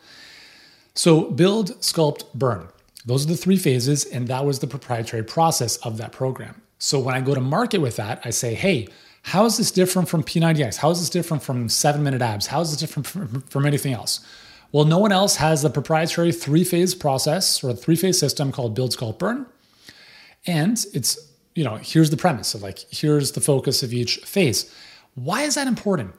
So 0.96 1.30
build, 1.30 1.80
sculpt, 1.82 2.34
burn. 2.34 2.68
Those 3.06 3.26
are 3.26 3.30
the 3.30 3.38
three 3.38 3.58
phases, 3.58 4.06
and 4.06 4.28
that 4.30 4.46
was 4.46 4.60
the 4.60 4.68
proprietary 4.68 5.24
process 5.24 5.78
of 5.78 5.98
that 5.98 6.12
program. 6.12 6.62
So 6.80 7.00
when 7.00 7.16
I 7.16 7.22
go 7.22 7.36
to 7.36 7.42
market 7.42 7.80
with 7.80 7.98
that, 7.98 8.22
I 8.26 8.32
say, 8.32 8.56
hey, 8.56 8.88
how 9.22 9.46
is 9.46 9.58
this 9.58 9.72
different 9.72 10.08
from 10.08 10.24
P90X? 10.24 10.78
How 10.78 10.92
is 10.92 11.00
this 11.00 11.10
different 11.10 11.44
from 11.44 11.70
seven 11.70 12.04
minute 12.04 12.22
abs? 12.22 12.48
How 12.48 12.62
is 12.62 12.72
this 12.72 12.80
different 12.80 13.08
from, 13.08 13.42
from 13.42 13.66
anything 13.66 13.94
else? 13.94 14.26
Well, 14.72 14.86
no 14.86 14.98
one 14.98 15.12
else 15.12 15.38
has 15.38 15.62
the 15.62 15.70
proprietary 15.70 16.32
three 16.32 16.64
phase 16.64 16.94
process 16.94 17.64
or 17.64 17.74
three 17.74 17.96
phase 17.96 18.20
system 18.20 18.52
called 18.52 18.76
build, 18.76 18.92
sculpt, 18.92 19.20
burn. 19.20 19.46
And 20.46 20.84
it's, 20.94 21.18
you 21.56 21.64
know, 21.64 21.76
here's 21.78 22.10
the 22.10 22.18
premise 22.18 22.54
of 22.54 22.62
like, 22.62 22.80
here's 22.92 23.32
the 23.32 23.42
focus 23.42 23.84
of 23.84 23.94
each 23.94 24.18
phase. 24.18 24.74
Why 25.16 25.44
is 25.44 25.56
that 25.56 25.68
important? 25.68 26.14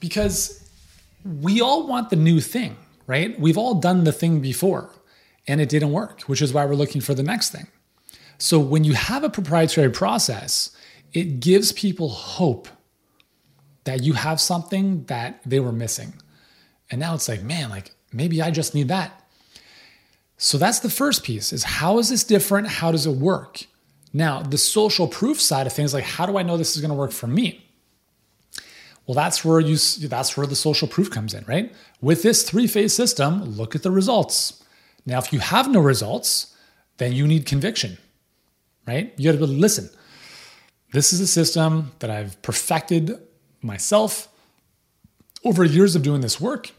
Because 0.00 0.68
we 1.24 1.60
all 1.60 1.86
want 1.86 2.10
the 2.10 2.16
new 2.16 2.40
thing, 2.40 2.76
right? 3.06 3.38
We've 3.38 3.58
all 3.58 3.74
done 3.74 4.04
the 4.04 4.12
thing 4.12 4.40
before 4.40 4.90
and 5.46 5.60
it 5.60 5.68
didn't 5.68 5.92
work, 5.92 6.22
which 6.22 6.42
is 6.42 6.52
why 6.52 6.64
we're 6.64 6.74
looking 6.74 7.00
for 7.00 7.14
the 7.14 7.22
next 7.22 7.50
thing. 7.50 7.68
So 8.38 8.58
when 8.58 8.84
you 8.84 8.94
have 8.94 9.24
a 9.24 9.30
proprietary 9.30 9.90
process, 9.90 10.70
it 11.12 11.40
gives 11.40 11.72
people 11.72 12.08
hope 12.08 12.68
that 13.84 14.02
you 14.02 14.14
have 14.14 14.40
something 14.40 15.04
that 15.04 15.40
they 15.46 15.60
were 15.60 15.72
missing. 15.72 16.14
And 16.90 17.00
now 17.00 17.14
it's 17.14 17.28
like, 17.28 17.42
man, 17.42 17.70
like 17.70 17.92
maybe 18.12 18.42
I 18.42 18.50
just 18.50 18.74
need 18.74 18.88
that. 18.88 19.22
So 20.36 20.58
that's 20.58 20.80
the 20.80 20.90
first 20.90 21.24
piece 21.24 21.52
is 21.52 21.64
how 21.64 21.98
is 21.98 22.10
this 22.10 22.24
different? 22.24 22.68
How 22.68 22.92
does 22.92 23.06
it 23.06 23.16
work? 23.16 23.62
Now, 24.12 24.42
the 24.42 24.58
social 24.58 25.08
proof 25.08 25.40
side 25.40 25.66
of 25.66 25.72
things 25.72 25.94
like 25.94 26.04
how 26.04 26.26
do 26.26 26.36
I 26.36 26.42
know 26.42 26.56
this 26.56 26.76
is 26.76 26.82
going 26.82 26.90
to 26.90 26.96
work 26.96 27.12
for 27.12 27.26
me? 27.26 27.65
Well, 29.06 29.14
that's 29.14 29.44
where 29.44 29.60
you 29.60 29.76
that's 29.76 30.36
where 30.36 30.46
the 30.46 30.56
social 30.56 30.88
proof 30.88 31.10
comes 31.10 31.32
in, 31.32 31.44
right? 31.46 31.72
With 32.00 32.22
this 32.22 32.48
three-phase 32.48 32.94
system, 32.94 33.44
look 33.44 33.74
at 33.74 33.82
the 33.82 33.90
results. 33.90 34.64
Now, 35.04 35.18
if 35.18 35.32
you 35.32 35.38
have 35.38 35.70
no 35.70 35.80
results, 35.80 36.56
then 36.96 37.12
you 37.12 37.26
need 37.26 37.46
conviction. 37.46 37.98
Right? 38.86 39.12
You 39.16 39.32
got 39.32 39.38
to 39.38 39.46
listen. 39.46 39.90
This 40.92 41.12
is 41.12 41.20
a 41.20 41.26
system 41.26 41.92
that 41.98 42.10
I've 42.10 42.40
perfected 42.42 43.18
myself 43.60 44.28
over 45.44 45.64
years 45.64 45.96
of 45.96 46.02
doing 46.02 46.20
this 46.20 46.40
work. 46.40 46.70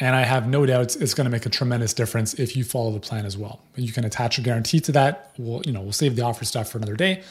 And 0.00 0.16
I 0.16 0.22
have 0.22 0.48
no 0.48 0.66
doubts 0.66 0.96
it's 0.96 1.14
going 1.14 1.26
to 1.26 1.30
make 1.30 1.46
a 1.46 1.50
tremendous 1.50 1.94
difference 1.94 2.34
if 2.34 2.56
you 2.56 2.64
follow 2.64 2.90
the 2.90 3.00
plan 3.00 3.24
as 3.24 3.38
well. 3.38 3.62
You 3.76 3.92
can 3.92 4.04
attach 4.04 4.38
a 4.38 4.40
guarantee 4.40 4.80
to 4.80 4.92
that. 4.92 5.32
We'll, 5.38 5.62
you 5.64 5.72
know, 5.72 5.82
we'll 5.82 5.92
save 5.92 6.16
the 6.16 6.22
offer 6.22 6.44
stuff 6.44 6.70
for 6.70 6.78
another 6.78 6.96
day. 6.96 7.22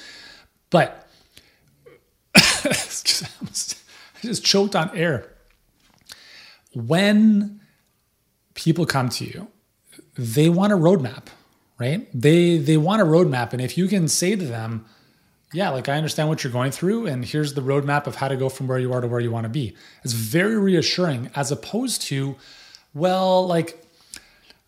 But 0.70 1.08
just 4.30 4.44
choked 4.44 4.76
on 4.76 4.96
air. 4.96 5.30
When 6.74 7.62
people 8.56 8.86
come 8.86 9.10
to 9.10 9.26
you, 9.26 9.48
they 10.18 10.50
want 10.50 10.74
a 10.74 10.76
roadmap, 10.76 11.26
right? 11.80 12.08
They 12.14 12.58
they 12.58 12.78
want 12.78 13.02
a 13.02 13.06
roadmap. 13.06 13.54
And 13.54 13.62
if 13.62 13.78
you 13.78 13.88
can 13.88 14.08
say 14.08 14.36
to 14.36 14.46
them, 14.46 14.86
yeah, 15.54 15.70
like 15.70 15.88
I 15.88 15.94
understand 15.94 16.30
what 16.30 16.44
you're 16.44 16.54
going 16.54 16.72
through, 16.72 17.08
and 17.08 17.24
here's 17.24 17.54
the 17.54 17.62
roadmap 17.62 18.08
of 18.08 18.16
how 18.16 18.28
to 18.28 18.36
go 18.36 18.50
from 18.50 18.68
where 18.68 18.80
you 18.80 18.92
are 18.92 19.02
to 19.02 19.08
where 19.08 19.20
you 19.20 19.32
want 19.32 19.46
to 19.46 19.50
be. 19.50 19.76
It's 20.04 20.14
very 20.14 20.58
reassuring 20.58 21.30
as 21.36 21.52
opposed 21.52 22.02
to, 22.04 22.36
well, 22.94 23.46
like, 23.46 23.86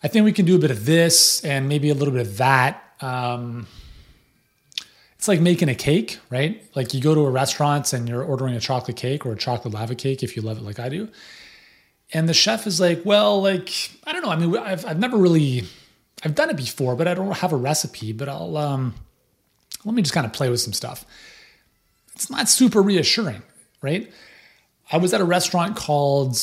I 0.04 0.08
think 0.08 0.26
we 0.26 0.32
can 0.32 0.46
do 0.46 0.56
a 0.56 0.60
bit 0.60 0.70
of 0.72 0.86
this 0.86 1.44
and 1.44 1.68
maybe 1.68 1.90
a 1.90 1.96
little 1.96 2.14
bit 2.14 2.22
of 2.22 2.38
that. 2.38 2.84
Um, 3.02 3.68
it's 5.26 5.28
like 5.28 5.42
making 5.42 5.70
a 5.70 5.76
cake, 5.76 6.20
right? 6.30 6.64
Like 6.76 6.94
you 6.94 7.02
go 7.02 7.16
to 7.16 7.22
a 7.22 7.32
restaurant 7.32 7.94
and 7.94 8.08
you're 8.08 8.22
ordering 8.22 8.54
a 8.54 8.60
chocolate 8.60 8.96
cake 8.96 9.26
or 9.26 9.32
a 9.32 9.36
chocolate 9.36 9.74
lava 9.74 9.96
cake 9.96 10.22
if 10.22 10.36
you 10.36 10.44
love 10.44 10.60
it 10.60 10.64
like 10.64 10.80
I 10.80 10.88
do. 10.88 11.10
And 12.14 12.30
the 12.30 12.34
chef 12.36 12.68
is 12.68 12.80
like, 12.80 13.02
well, 13.06 13.42
like, 13.42 13.72
I 14.04 14.12
don't 14.12 14.22
know. 14.22 14.30
I 14.30 14.36
mean, 14.36 14.56
I've, 14.56 14.86
I've 14.86 15.00
never 15.00 15.18
really, 15.18 15.64
I've 16.24 16.36
done 16.36 16.52
it 16.52 16.58
before, 16.58 16.96
but 16.96 17.08
I 17.08 17.16
don't 17.16 17.32
have 17.38 17.52
a 17.54 17.56
recipe, 17.56 18.14
but 18.14 18.30
I'll, 18.30 18.56
um, 18.56 18.94
let 19.84 19.96
me 19.96 20.04
just 20.04 20.14
kind 20.14 20.28
of 20.28 20.32
play 20.32 20.48
with 20.48 20.60
some 20.60 20.74
stuff. 20.74 21.04
It's 22.14 22.30
not 22.30 22.48
super 22.48 22.84
reassuring, 22.84 23.42
right? 23.82 24.12
I 24.92 24.98
was 24.98 25.12
at 25.12 25.22
a 25.22 25.26
restaurant 25.26 25.76
called, 25.76 26.38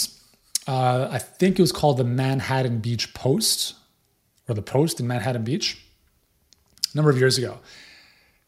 uh, 0.66 1.06
I 1.08 1.20
think 1.20 1.60
it 1.60 1.62
was 1.62 1.70
called 1.70 1.98
the 1.98 2.04
Manhattan 2.04 2.80
Beach 2.80 3.14
Post 3.14 3.76
or 4.48 4.56
the 4.56 4.62
Post 4.62 4.98
in 4.98 5.06
Manhattan 5.06 5.44
Beach 5.44 5.78
a 6.92 6.96
number 6.96 7.12
of 7.12 7.16
years 7.16 7.38
ago. 7.38 7.60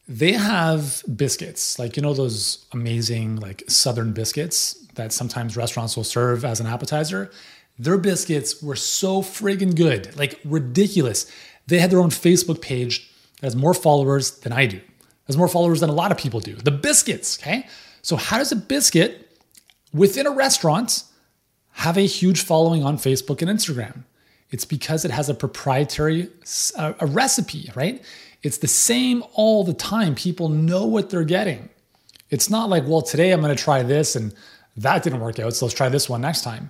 They 0.07 0.33
have 0.33 1.03
biscuits, 1.15 1.79
like, 1.79 1.95
you 1.95 2.03
know, 2.03 2.13
those 2.13 2.65
amazing, 2.73 3.37
like, 3.37 3.63
Southern 3.67 4.13
biscuits 4.13 4.73
that 4.93 5.11
sometimes 5.11 5.57
restaurants 5.57 5.97
will 5.97 6.03
serve 6.03 6.45
as 6.45 6.59
an 6.59 6.67
appetizer. 6.67 7.31
Their 7.79 7.97
biscuits 7.97 8.61
were 8.61 8.75
so 8.75 9.21
friggin' 9.21 9.75
good, 9.75 10.15
like, 10.15 10.39
ridiculous. 10.45 11.25
They 11.67 11.79
had 11.79 11.89
their 11.89 11.99
own 11.99 12.11
Facebook 12.11 12.61
page 12.61 13.09
that 13.41 13.47
has 13.47 13.55
more 13.55 13.73
followers 13.73 14.39
than 14.39 14.53
I 14.53 14.67
do, 14.67 14.79
has 15.25 15.37
more 15.37 15.47
followers 15.47 15.79
than 15.79 15.89
a 15.89 15.93
lot 15.93 16.11
of 16.11 16.17
people 16.17 16.39
do. 16.39 16.55
The 16.55 16.71
biscuits, 16.71 17.39
okay? 17.41 17.67
So, 18.03 18.15
how 18.15 18.37
does 18.37 18.51
a 18.51 18.55
biscuit 18.55 19.39
within 19.91 20.27
a 20.27 20.31
restaurant 20.31 21.03
have 21.71 21.97
a 21.97 22.05
huge 22.05 22.41
following 22.41 22.83
on 22.83 22.97
Facebook 22.97 23.41
and 23.41 23.49
Instagram? 23.49 24.03
It's 24.51 24.65
because 24.65 25.03
it 25.03 25.11
has 25.11 25.27
a 25.27 25.33
proprietary 25.33 26.29
a 26.77 27.05
recipe, 27.07 27.71
right? 27.75 28.03
It's 28.45 28.59
the 28.59 28.67
same 28.67 29.23
all 29.33 29.63
the 29.63 29.73
time. 29.73 30.13
People 30.13 30.49
know 30.49 30.85
what 30.85 31.09
they're 31.09 31.23
getting. 31.23 31.67
It's 32.29 32.47
not 32.47 32.69
like, 32.69 32.85
well, 32.85 33.01
today 33.01 33.31
I'm 33.31 33.41
going 33.41 33.55
to 33.55 33.61
try 33.61 33.81
this 33.81 34.15
and 34.15 34.35
that 34.77 35.01
didn't 35.01 35.21
work 35.21 35.39
out, 35.39 35.55
so 35.55 35.65
let's 35.65 35.73
try 35.73 35.89
this 35.89 36.07
one 36.07 36.21
next 36.21 36.43
time. 36.43 36.69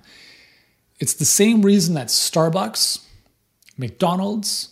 It's 1.00 1.12
the 1.12 1.26
same 1.26 1.60
reason 1.60 1.92
that 1.92 2.06
Starbucks, 2.06 3.04
McDonald's, 3.76 4.70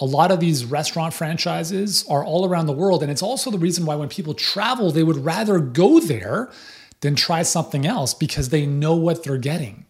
a 0.00 0.06
lot 0.06 0.30
of 0.30 0.40
these 0.40 0.64
restaurant 0.64 1.12
franchises 1.12 2.06
are 2.08 2.24
all 2.24 2.48
around 2.48 2.64
the 2.64 2.72
world. 2.72 3.02
And 3.02 3.12
it's 3.12 3.22
also 3.22 3.50
the 3.50 3.58
reason 3.58 3.84
why 3.84 3.96
when 3.96 4.08
people 4.08 4.32
travel, 4.32 4.90
they 4.90 5.02
would 5.02 5.22
rather 5.22 5.58
go 5.58 6.00
there 6.00 6.50
than 7.00 7.14
try 7.14 7.42
something 7.42 7.84
else 7.84 8.14
because 8.14 8.48
they 8.48 8.64
know 8.64 8.94
what 8.94 9.22
they're 9.22 9.36
getting. 9.36 9.84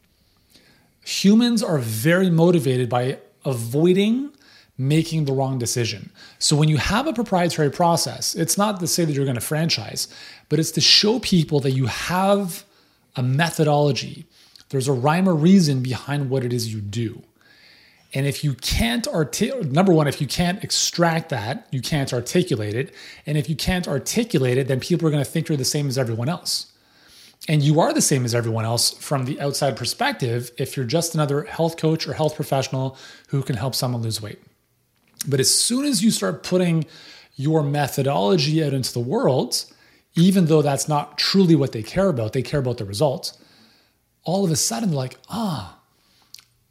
Humans 1.04 1.62
are 1.62 1.78
very 1.78 2.30
motivated 2.30 2.88
by 2.88 3.18
avoiding 3.44 4.32
making 4.78 5.24
the 5.24 5.32
wrong 5.32 5.58
decision. 5.58 6.10
So 6.38 6.54
when 6.56 6.68
you 6.68 6.76
have 6.76 7.08
a 7.08 7.12
proprietary 7.12 7.70
process, 7.70 8.34
it's 8.36 8.56
not 8.56 8.78
to 8.78 8.86
say 8.86 9.04
that 9.04 9.12
you're 9.12 9.24
going 9.24 9.34
to 9.34 9.40
franchise, 9.40 10.06
but 10.48 10.60
it's 10.60 10.70
to 10.72 10.80
show 10.80 11.18
people 11.18 11.58
that 11.60 11.72
you 11.72 11.86
have 11.86 12.64
a 13.16 13.22
methodology. 13.22 14.24
There's 14.68 14.86
a 14.86 14.92
rhyme 14.92 15.28
or 15.28 15.34
reason 15.34 15.82
behind 15.82 16.30
what 16.30 16.44
it 16.44 16.52
is 16.52 16.72
you 16.72 16.80
do. 16.80 17.22
And 18.14 18.26
if 18.26 18.42
you 18.42 18.54
can't 18.54 19.06
articulate, 19.08 19.70
number 19.70 19.92
one, 19.92 20.08
if 20.08 20.20
you 20.20 20.26
can't 20.26 20.62
extract 20.64 21.28
that, 21.28 21.66
you 21.70 21.82
can't 21.82 22.12
articulate 22.12 22.74
it. 22.74 22.94
And 23.26 23.36
if 23.36 23.50
you 23.50 23.56
can't 23.56 23.86
articulate 23.86 24.56
it, 24.56 24.68
then 24.68 24.80
people 24.80 25.06
are 25.06 25.10
going 25.10 25.24
to 25.24 25.30
think 25.30 25.48
you're 25.48 25.58
the 25.58 25.64
same 25.64 25.88
as 25.88 25.98
everyone 25.98 26.28
else. 26.28 26.72
And 27.48 27.62
you 27.62 27.80
are 27.80 27.92
the 27.92 28.00
same 28.00 28.24
as 28.24 28.34
everyone 28.34 28.64
else 28.64 28.92
from 28.92 29.24
the 29.24 29.40
outside 29.40 29.76
perspective 29.76 30.50
if 30.56 30.76
you're 30.76 30.86
just 30.86 31.14
another 31.14 31.44
health 31.44 31.76
coach 31.76 32.06
or 32.06 32.14
health 32.14 32.34
professional 32.34 32.96
who 33.28 33.42
can 33.42 33.56
help 33.56 33.74
someone 33.74 34.02
lose 34.02 34.22
weight. 34.22 34.38
But 35.26 35.40
as 35.40 35.54
soon 35.54 35.84
as 35.84 36.02
you 36.02 36.10
start 36.10 36.42
putting 36.42 36.86
your 37.36 37.62
methodology 37.62 38.62
out 38.62 38.72
into 38.72 38.92
the 38.92 39.00
world, 39.00 39.64
even 40.14 40.46
though 40.46 40.62
that's 40.62 40.88
not 40.88 41.18
truly 41.18 41.54
what 41.54 41.72
they 41.72 41.82
care 41.82 42.08
about, 42.08 42.32
they 42.32 42.42
care 42.42 42.60
about 42.60 42.78
the 42.78 42.84
results, 42.84 43.38
all 44.24 44.44
of 44.44 44.50
a 44.50 44.56
sudden 44.56 44.92
like, 44.92 45.16
ah, 45.30 45.78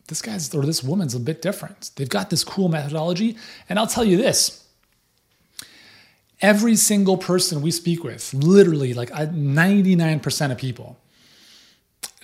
this 0.08 0.22
guy's 0.22 0.54
or 0.54 0.66
this 0.66 0.84
woman's 0.84 1.16
a 1.16 1.20
bit 1.20 1.42
different. 1.42 1.92
They've 1.96 2.10
got 2.10 2.30
this 2.30 2.44
cool 2.44 2.70
methodology. 2.70 3.38
And 3.70 3.77
I'll 3.77 3.88
tell 3.88 4.06
you 4.06 4.18
this 4.18 4.63
every 6.42 6.75
single 6.75 7.18
person 7.18 7.62
we 7.62 7.72
speak 7.72 8.04
with, 8.04 8.34
literally 8.34 8.94
like 8.94 9.10
99% 9.10 10.51
of 10.51 10.58
people, 10.58 10.98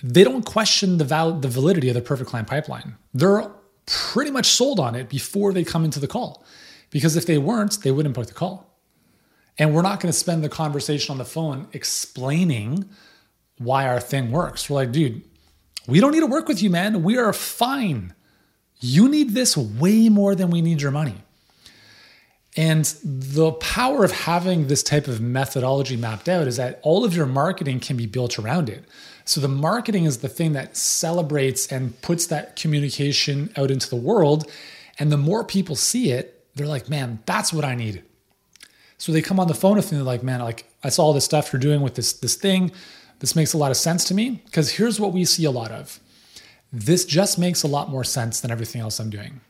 they 0.02 0.22
don't 0.22 0.44
question 0.44 0.98
the, 0.98 1.04
val- 1.04 1.32
the 1.32 1.48
validity 1.48 1.88
of 1.88 1.94
the 1.94 2.00
perfect 2.00 2.30
client 2.30 2.48
pipeline. 2.48 2.94
They're 3.12 3.50
pretty 3.86 4.30
much 4.30 4.46
sold 4.46 4.80
on 4.80 4.94
it 4.94 5.08
before 5.08 5.52
they 5.52 5.64
come 5.64 5.84
into 5.84 6.00
the 6.00 6.06
call. 6.06 6.44
Because 6.90 7.16
if 7.16 7.26
they 7.26 7.38
weren't, 7.38 7.82
they 7.82 7.90
wouldn't 7.90 8.14
book 8.14 8.26
the 8.26 8.34
call. 8.34 8.78
And 9.58 9.74
we're 9.74 9.82
not 9.82 10.00
going 10.00 10.12
to 10.12 10.18
spend 10.18 10.42
the 10.42 10.48
conversation 10.48 11.12
on 11.12 11.18
the 11.18 11.24
phone 11.24 11.68
explaining 11.72 12.88
why 13.58 13.86
our 13.86 14.00
thing 14.00 14.30
works. 14.30 14.68
We're 14.68 14.76
like, 14.76 14.92
dude, 14.92 15.22
we 15.86 16.00
don't 16.00 16.12
need 16.12 16.20
to 16.20 16.26
work 16.26 16.48
with 16.48 16.62
you, 16.62 16.70
man. 16.70 17.02
We 17.02 17.18
are 17.18 17.32
fine. 17.32 18.14
You 18.80 19.08
need 19.08 19.30
this 19.30 19.56
way 19.56 20.08
more 20.08 20.34
than 20.34 20.50
we 20.50 20.60
need 20.60 20.82
your 20.82 20.90
money. 20.90 21.23
And 22.56 22.84
the 23.02 23.52
power 23.52 24.04
of 24.04 24.12
having 24.12 24.68
this 24.68 24.82
type 24.82 25.08
of 25.08 25.20
methodology 25.20 25.96
mapped 25.96 26.28
out 26.28 26.46
is 26.46 26.56
that 26.56 26.78
all 26.82 27.04
of 27.04 27.16
your 27.16 27.26
marketing 27.26 27.80
can 27.80 27.96
be 27.96 28.06
built 28.06 28.38
around 28.38 28.68
it. 28.68 28.84
So 29.24 29.40
the 29.40 29.48
marketing 29.48 30.04
is 30.04 30.18
the 30.18 30.28
thing 30.28 30.52
that 30.52 30.76
celebrates 30.76 31.66
and 31.72 32.00
puts 32.02 32.26
that 32.26 32.54
communication 32.56 33.52
out 33.56 33.70
into 33.70 33.90
the 33.90 33.96
world. 33.96 34.48
And 34.98 35.10
the 35.10 35.16
more 35.16 35.42
people 35.42 35.74
see 35.74 36.12
it, 36.12 36.46
they're 36.54 36.66
like, 36.66 36.88
man, 36.88 37.20
that's 37.26 37.52
what 37.52 37.64
I 37.64 37.74
need. 37.74 38.04
So 38.98 39.10
they 39.10 39.22
come 39.22 39.40
on 39.40 39.48
the 39.48 39.54
phone 39.54 39.76
with 39.76 39.90
me, 39.90 39.98
they're 39.98 40.04
like, 40.04 40.22
man, 40.22 40.40
like 40.40 40.70
I 40.84 40.88
saw 40.90 41.06
all 41.06 41.12
this 41.12 41.24
stuff 41.24 41.52
you're 41.52 41.60
doing 41.60 41.80
with 41.80 41.96
this, 41.96 42.12
this 42.12 42.36
thing. 42.36 42.70
This 43.18 43.34
makes 43.34 43.52
a 43.52 43.58
lot 43.58 43.70
of 43.70 43.76
sense 43.76 44.04
to 44.04 44.14
me 44.14 44.42
because 44.44 44.70
here's 44.70 45.00
what 45.00 45.12
we 45.12 45.24
see 45.24 45.44
a 45.44 45.50
lot 45.50 45.72
of. 45.72 45.98
This 46.72 47.04
just 47.04 47.38
makes 47.38 47.62
a 47.62 47.68
lot 47.68 47.90
more 47.90 48.04
sense 48.04 48.40
than 48.40 48.50
everything 48.50 48.80
else 48.80 49.00
I'm 49.00 49.10
doing. 49.10 49.40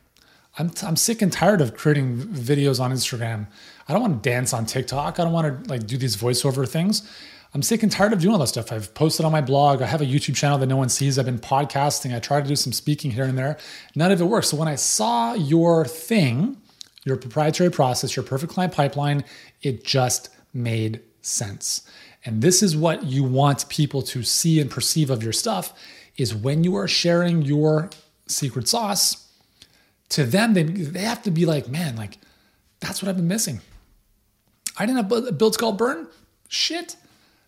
I'm, 0.57 0.71
I'm 0.83 0.95
sick 0.95 1.21
and 1.21 1.31
tired 1.31 1.61
of 1.61 1.75
creating 1.75 2.17
videos 2.17 2.79
on 2.79 2.91
Instagram. 2.91 3.47
I 3.87 3.93
don't 3.93 4.01
want 4.01 4.23
to 4.23 4.29
dance 4.29 4.53
on 4.53 4.65
TikTok. 4.65 5.19
I 5.19 5.23
don't 5.23 5.33
want 5.33 5.65
to 5.65 5.69
like 5.69 5.85
do 5.85 5.97
these 5.97 6.15
voiceover 6.15 6.67
things. 6.67 7.09
I'm 7.53 7.61
sick 7.61 7.83
and 7.83 7.91
tired 7.91 8.11
of 8.11 8.19
doing 8.19 8.33
all 8.33 8.39
that 8.39 8.47
stuff. 8.47 8.71
I've 8.71 8.93
posted 8.93 9.25
on 9.25 9.31
my 9.31 9.41
blog. 9.41 9.81
I 9.81 9.85
have 9.85 10.01
a 10.01 10.05
YouTube 10.05 10.35
channel 10.35 10.57
that 10.57 10.67
no 10.67 10.75
one 10.75 10.89
sees. 10.89 11.17
I've 11.17 11.25
been 11.25 11.39
podcasting. 11.39 12.15
I 12.15 12.19
try 12.19 12.41
to 12.41 12.47
do 12.47 12.55
some 12.55 12.73
speaking 12.73 13.11
here 13.11 13.23
and 13.23 13.37
there. 13.37 13.57
None 13.95 14.11
of 14.11 14.19
it 14.19 14.25
works. 14.25 14.49
So 14.49 14.57
when 14.57 14.67
I 14.67 14.75
saw 14.75 15.33
your 15.33 15.85
thing, 15.85 16.57
your 17.05 17.15
proprietary 17.15 17.69
process, 17.69 18.15
your 18.15 18.25
perfect 18.25 18.51
client 18.51 18.73
pipeline, 18.73 19.23
it 19.61 19.85
just 19.85 20.29
made 20.53 21.01
sense. 21.21 21.87
And 22.25 22.41
this 22.41 22.63
is 22.63 22.75
what 22.75 23.05
you 23.05 23.23
want 23.23 23.69
people 23.69 24.01
to 24.01 24.23
see 24.23 24.59
and 24.59 24.69
perceive 24.69 25.09
of 25.09 25.23
your 25.23 25.33
stuff 25.33 25.73
is 26.17 26.33
when 26.35 26.63
you 26.63 26.75
are 26.75 26.87
sharing 26.87 27.41
your 27.41 27.89
secret 28.27 28.67
sauce 28.67 29.24
to 30.09 30.23
them 30.23 30.53
they, 30.53 30.63
they 30.63 31.01
have 31.01 31.23
to 31.23 31.31
be 31.31 31.45
like 31.45 31.67
man 31.67 31.95
like 31.95 32.17
That's 32.79 33.01
what 33.01 33.09
I've 33.09 33.17
been 33.17 33.27
missing. 33.27 33.61
I 34.77 34.85
didn't 34.85 34.97
have 34.97 35.11
a 35.11 35.31
build 35.31 35.55
sculpt 35.57 35.77
burn. 35.77 36.07
Shit. 36.49 36.95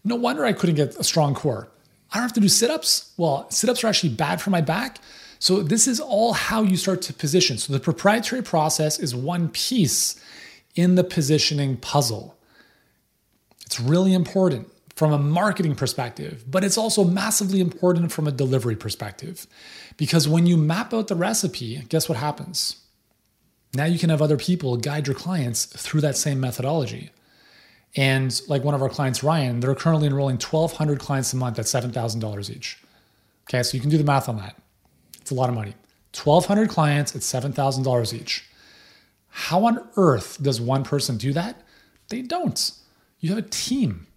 No 0.03 0.15
wonder 0.15 0.45
I 0.45 0.53
couldn't 0.53 0.75
get 0.75 0.95
a 0.95 1.03
strong 1.03 1.35
core. 1.35 1.67
I 2.11 2.15
don't 2.15 2.23
have 2.23 2.33
to 2.33 2.39
do 2.39 2.47
sit 2.47 2.71
ups. 2.71 3.11
Well, 3.17 3.49
sit 3.51 3.69
ups 3.69 3.83
are 3.83 3.87
actually 3.87 4.13
bad 4.13 4.41
for 4.41 4.49
my 4.49 4.61
back. 4.61 4.99
So, 5.39 5.61
this 5.61 5.87
is 5.87 5.99
all 5.99 6.33
how 6.33 6.63
you 6.63 6.77
start 6.77 7.01
to 7.03 7.13
position. 7.13 7.57
So, 7.57 7.73
the 7.73 7.79
proprietary 7.79 8.41
process 8.41 8.97
is 8.97 9.13
one 9.13 9.49
piece 9.49 10.19
in 10.75 10.95
the 10.95 11.03
positioning 11.03 11.77
puzzle. 11.77 12.35
It's 13.65 13.79
really 13.79 14.13
important 14.13 14.71
from 14.97 15.13
a 15.13 15.19
marketing 15.19 15.75
perspective, 15.75 16.43
but 16.49 16.63
it's 16.63 16.75
also 16.75 17.03
massively 17.03 17.59
important 17.59 18.11
from 18.11 18.27
a 18.27 18.31
delivery 18.31 18.75
perspective. 18.75 19.45
Because 19.95 20.27
when 20.27 20.47
you 20.47 20.57
map 20.57 20.91
out 20.91 21.07
the 21.07 21.15
recipe, 21.15 21.83
guess 21.87 22.09
what 22.09 22.17
happens? 22.17 22.77
Now 23.75 23.85
you 23.85 23.99
can 23.99 24.09
have 24.09 24.23
other 24.23 24.37
people 24.37 24.75
guide 24.75 25.05
your 25.05 25.15
clients 25.15 25.65
through 25.65 26.01
that 26.01 26.17
same 26.17 26.39
methodology. 26.39 27.11
And 27.95 28.41
like 28.47 28.63
one 28.63 28.73
of 28.73 28.81
our 28.81 28.89
clients, 28.89 29.23
Ryan, 29.23 29.59
they're 29.59 29.75
currently 29.75 30.07
enrolling 30.07 30.37
1,200 30.37 30.99
clients 30.99 31.31
a 31.31 31.37
month 31.37 31.59
at 31.59 31.65
$7,000 31.65 32.49
each. 32.49 32.79
Okay, 33.47 33.61
so 33.61 33.77
you 33.77 33.81
can 33.81 33.91
do 33.91 33.99
the 33.99 34.03
math 34.03 34.27
on 34.27 34.37
that. 34.37 34.55
It's 35.21 35.29
a 35.29 35.35
lot 35.35 35.49
of 35.49 35.53
money. 35.53 35.75
1,200 36.23 36.69
clients 36.69 37.15
at 37.15 37.21
$7,000 37.21 38.13
each. 38.19 38.49
How 39.29 39.63
on 39.65 39.87
earth 39.95 40.41
does 40.41 40.59
one 40.59 40.83
person 40.83 41.17
do 41.17 41.33
that? 41.33 41.61
They 42.09 42.23
don't. 42.23 42.71
You 43.19 43.29
have 43.29 43.37
a 43.37 43.47
team 43.47 44.07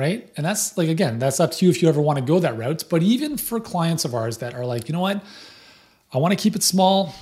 right? 0.00 0.32
And 0.36 0.46
that's 0.46 0.78
like, 0.78 0.88
again, 0.88 1.18
that's 1.18 1.38
up 1.40 1.52
to 1.52 1.64
you 1.66 1.70
if 1.70 1.82
you 1.82 1.88
ever 1.88 2.00
want 2.00 2.18
to 2.18 2.24
go 2.24 2.38
that 2.38 2.56
route. 2.56 2.84
But 2.88 3.02
even 3.02 3.36
for 3.36 3.60
clients 3.60 4.06
of 4.06 4.14
ours 4.14 4.38
that 4.38 4.54
are 4.54 4.64
like, 4.64 4.88
you 4.88 4.94
know 4.94 5.00
what, 5.00 5.22
I 6.12 6.18
want 6.18 6.32
to 6.32 6.42
keep 6.42 6.56
it 6.56 6.62
small, 6.62 7.14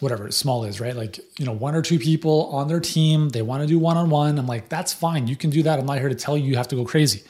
whatever 0.00 0.30
small 0.30 0.64
is, 0.64 0.80
right? 0.80 0.96
Like, 0.96 1.20
you 1.38 1.44
know, 1.44 1.52
one 1.52 1.74
or 1.74 1.82
two 1.82 1.98
people 1.98 2.46
on 2.46 2.68
their 2.68 2.80
team, 2.80 3.28
they 3.28 3.42
want 3.42 3.62
to 3.62 3.66
do 3.66 3.78
one 3.78 3.98
on 3.98 4.08
one. 4.08 4.38
I'm 4.38 4.46
like, 4.46 4.70
that's 4.70 4.94
fine. 4.94 5.28
You 5.28 5.36
can 5.36 5.50
do 5.50 5.62
that. 5.62 5.78
I'm 5.78 5.84
not 5.84 5.98
here 5.98 6.08
to 6.08 6.14
tell 6.14 6.38
you 6.38 6.44
you 6.44 6.56
have 6.56 6.68
to 6.68 6.76
go 6.76 6.86
crazy. 6.86 7.22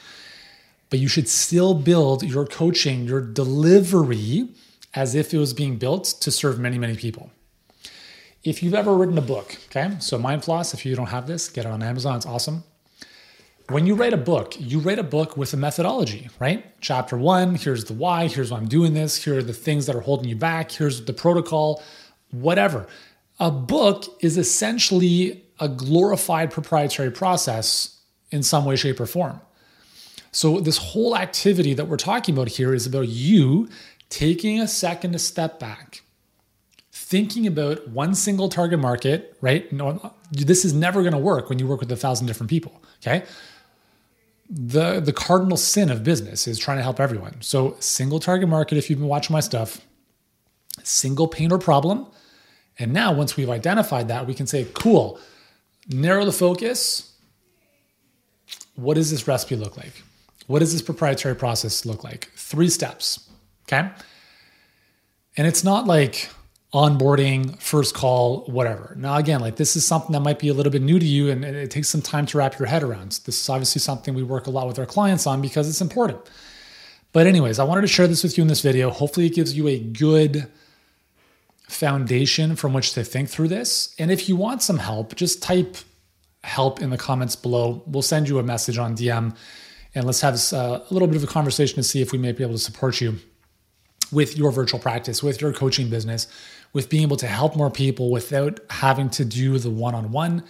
But 0.89 0.99
you 0.99 1.09
should 1.09 1.27
still 1.27 1.73
build 1.73 2.23
your 2.23 2.45
coaching, 2.45 3.03
your 3.03 3.21
delivery 3.21 4.47
as 4.95 5.15
if 5.15 5.33
it 5.33 5.37
was 5.37 5.53
being 5.53 5.75
built 5.75 6.05
to 6.21 6.31
serve 6.31 6.57
many, 6.59 6.79
many 6.79 6.95
people. 6.95 7.29
If 8.45 8.63
you've 8.63 8.73
ever 8.73 8.95
written 8.95 9.17
a 9.17 9.21
book, 9.21 9.57
okay, 9.65 9.97
so 9.99 10.17
Mind 10.17 10.45
Floss, 10.45 10.73
if 10.73 10.85
you 10.85 10.95
don't 10.95 11.07
have 11.07 11.27
this, 11.27 11.49
get 11.49 11.65
it 11.65 11.71
on 11.71 11.83
Amazon. 11.83 12.15
It's 12.15 12.25
awesome 12.25 12.63
when 13.69 13.85
you 13.85 13.95
write 13.95 14.13
a 14.13 14.17
book, 14.17 14.55
you 14.59 14.79
write 14.79 14.99
a 14.99 15.03
book 15.03 15.37
with 15.37 15.53
a 15.53 15.57
methodology, 15.57 16.29
right? 16.39 16.65
Chapter 16.81 17.17
one, 17.17 17.55
here's 17.55 17.85
the 17.85 17.93
why, 17.93 18.27
here's 18.27 18.51
why 18.51 18.57
I'm 18.57 18.67
doing 18.67 18.93
this, 18.93 19.23
here 19.23 19.37
are 19.37 19.43
the 19.43 19.53
things 19.53 19.85
that 19.85 19.95
are 19.95 20.01
holding 20.01 20.27
you 20.27 20.35
back, 20.35 20.71
here's 20.71 21.05
the 21.05 21.13
protocol, 21.13 21.83
whatever. 22.31 22.87
A 23.39 23.51
book 23.51 24.05
is 24.21 24.37
essentially 24.37 25.43
a 25.59 25.67
glorified 25.67 26.51
proprietary 26.51 27.11
process 27.11 27.99
in 28.31 28.43
some 28.43 28.65
way, 28.65 28.75
shape, 28.75 28.99
or 28.99 29.05
form. 29.05 29.39
So, 30.31 30.59
this 30.59 30.77
whole 30.77 31.17
activity 31.17 31.73
that 31.73 31.85
we're 31.85 31.97
talking 31.97 32.35
about 32.35 32.49
here 32.49 32.73
is 32.73 32.85
about 32.85 33.07
you 33.07 33.69
taking 34.09 34.59
a 34.59 34.67
second 34.67 35.13
to 35.13 35.19
step 35.19 35.59
back, 35.59 36.01
thinking 36.91 37.47
about 37.47 37.87
one 37.89 38.13
single 38.13 38.49
target 38.49 38.79
market, 38.79 39.37
right? 39.41 39.71
No, 39.71 40.13
this 40.31 40.65
is 40.65 40.73
never 40.73 41.01
going 41.01 41.13
to 41.13 41.19
work 41.19 41.49
when 41.49 41.57
you 41.59 41.67
work 41.67 41.79
with 41.79 41.91
a 41.91 41.95
thousand 41.95 42.27
different 42.27 42.49
people, 42.49 42.81
okay? 43.01 43.25
The 44.49 44.99
the 44.99 45.13
cardinal 45.13 45.57
sin 45.57 45.89
of 45.91 46.03
business 46.03 46.47
is 46.47 46.57
trying 46.57 46.77
to 46.77 46.83
help 46.83 46.99
everyone. 46.99 47.35
So 47.41 47.75
single 47.79 48.19
target 48.19 48.49
market 48.49 48.77
if 48.77 48.89
you've 48.89 48.99
been 48.99 49.07
watching 49.07 49.33
my 49.33 49.41
stuff, 49.41 49.81
single 50.83 51.27
pain 51.27 51.51
or 51.51 51.59
problem. 51.59 52.07
And 52.79 52.93
now 52.93 53.13
once 53.13 53.35
we've 53.35 53.49
identified 53.49 54.07
that, 54.07 54.25
we 54.25 54.33
can 54.33 54.47
say, 54.47 54.65
cool, 54.73 55.19
narrow 55.89 56.25
the 56.25 56.31
focus. 56.31 57.13
What 58.75 58.93
does 58.93 59.11
this 59.11 59.27
recipe 59.27 59.57
look 59.57 59.75
like? 59.75 60.01
What 60.47 60.59
does 60.59 60.71
this 60.71 60.81
proprietary 60.81 61.35
process 61.35 61.85
look 61.85 62.03
like? 62.03 62.31
Three 62.35 62.69
steps. 62.69 63.29
Okay. 63.67 63.89
And 65.37 65.45
it's 65.45 65.63
not 65.63 65.85
like 65.85 66.29
onboarding, 66.73 67.59
first 67.59 67.95
call, 67.95 68.45
whatever. 68.45 68.93
Now, 68.97 69.17
again, 69.17 69.39
like 69.39 69.55
this 69.55 69.75
is 69.75 69.85
something 69.85 70.11
that 70.11 70.19
might 70.19 70.37
be 70.37 70.49
a 70.49 70.53
little 70.53 70.71
bit 70.71 70.83
new 70.83 70.99
to 70.99 71.05
you 71.05 71.31
and 71.31 71.43
it 71.43 71.71
takes 71.71 71.89
some 71.89 72.01
time 72.01 72.25
to 72.27 72.37
wrap 72.37 72.59
your 72.59 72.67
head 72.67 72.83
around. 72.83 73.19
This 73.25 73.41
is 73.41 73.49
obviously 73.49 73.81
something 73.81 74.13
we 74.13 74.23
work 74.23 74.45
a 74.45 74.51
lot 74.51 74.67
with 74.67 74.77
our 74.77 74.85
clients 74.85 75.25
on 75.25 75.41
because 75.41 75.67
it's 75.67 75.81
important. 75.81 76.19
But, 77.11 77.25
anyways, 77.25 77.57
I 77.57 77.63
wanted 77.63 77.81
to 77.81 77.87
share 77.87 78.07
this 78.07 78.23
with 78.23 78.37
you 78.37 78.43
in 78.43 78.47
this 78.47 78.61
video. 78.61 78.91
Hopefully, 78.91 79.25
it 79.25 79.33
gives 79.33 79.57
you 79.57 79.67
a 79.67 79.79
good 79.79 80.47
foundation 81.67 82.55
from 82.55 82.73
which 82.73 82.93
to 82.93 83.03
think 83.03 83.29
through 83.29 83.47
this. 83.47 83.95
And 83.97 84.11
if 84.11 84.29
you 84.29 84.35
want 84.35 84.61
some 84.61 84.77
help, 84.77 85.15
just 85.15 85.41
type 85.41 85.77
help 86.43 86.81
in 86.81 86.91
the 86.91 86.97
comments 86.97 87.35
below. 87.35 87.83
We'll 87.87 88.03
send 88.03 88.29
you 88.29 88.37
a 88.37 88.43
message 88.43 88.77
on 88.77 88.95
DM 88.95 89.35
and 89.95 90.05
let's 90.05 90.21
have 90.21 90.35
uh, 90.53 90.81
a 90.87 90.93
little 90.93 91.07
bit 91.07 91.17
of 91.17 91.23
a 91.23 91.27
conversation 91.27 91.75
to 91.75 91.83
see 91.83 92.01
if 92.01 92.11
we 92.11 92.17
may 92.17 92.31
be 92.31 92.43
able 92.43 92.53
to 92.53 92.59
support 92.59 93.01
you 93.01 93.17
with 94.11 94.37
your 94.37 94.51
virtual 94.51 94.79
practice, 94.79 95.21
with 95.21 95.41
your 95.41 95.53
coaching 95.53 95.89
business, 95.89 96.27
with 96.73 96.89
being 96.89 97.03
able 97.03 97.17
to 97.17 97.27
help 97.27 97.55
more 97.55 97.71
people 97.71 98.11
without 98.11 98.59
having 98.69 99.09
to 99.11 99.25
do 99.25 99.57
the 99.57 99.69
one 99.69 99.95
on 99.95 100.11
one. 100.11 100.43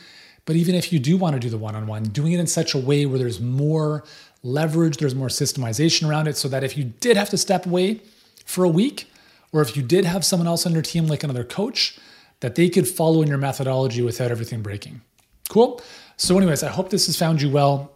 But 0.46 0.56
even 0.56 0.76
if 0.76 0.92
you 0.92 1.00
do 1.00 1.18
want 1.18 1.36
to 1.36 1.40
do 1.40 1.50
the 1.50 1.58
one 1.58 1.76
on 1.76 1.88
one, 1.88 2.04
doing 2.04 2.34
it 2.34 2.40
in 2.40 2.48
such 2.48 2.74
a 2.74 2.78
way 2.78 3.06
where 3.06 3.20
there's 3.20 3.40
more 3.40 4.04
leverage, 4.44 4.98
there's 4.98 5.16
more 5.16 5.28
systemization 5.28 6.10
around 6.10 6.28
it, 6.28 6.38
so 6.38 6.48
that 6.48 6.64
if 6.64 6.78
you 6.78 6.86
did 6.86 7.18
have 7.18 7.30
to 7.30 7.38
step 7.38 7.66
away 7.66 8.02
for 8.46 8.64
a 8.64 8.70
week, 8.70 9.08
or 9.52 9.62
if 9.62 9.76
you 9.78 9.84
did 9.84 10.06
have 10.06 10.26
someone 10.26 10.48
else 10.48 10.66
on 10.66 10.74
your 10.74 10.82
team, 10.82 11.08
like 11.08 11.24
another 11.24 11.44
coach, 11.44 12.00
that 12.40 12.56
they 12.56 12.70
could 12.70 12.88
follow 12.88 13.22
in 13.22 13.28
your 13.28 13.38
methodology 13.38 14.02
without 14.02 14.32
everything 14.32 14.62
breaking. 14.62 15.02
Cool. 15.50 15.82
So, 16.18 16.38
anyways, 16.38 16.64
I 16.64 16.70
hope 16.70 16.90
this 16.90 17.08
has 17.08 17.18
found 17.18 17.42
you 17.42 17.50
well. 17.50 17.92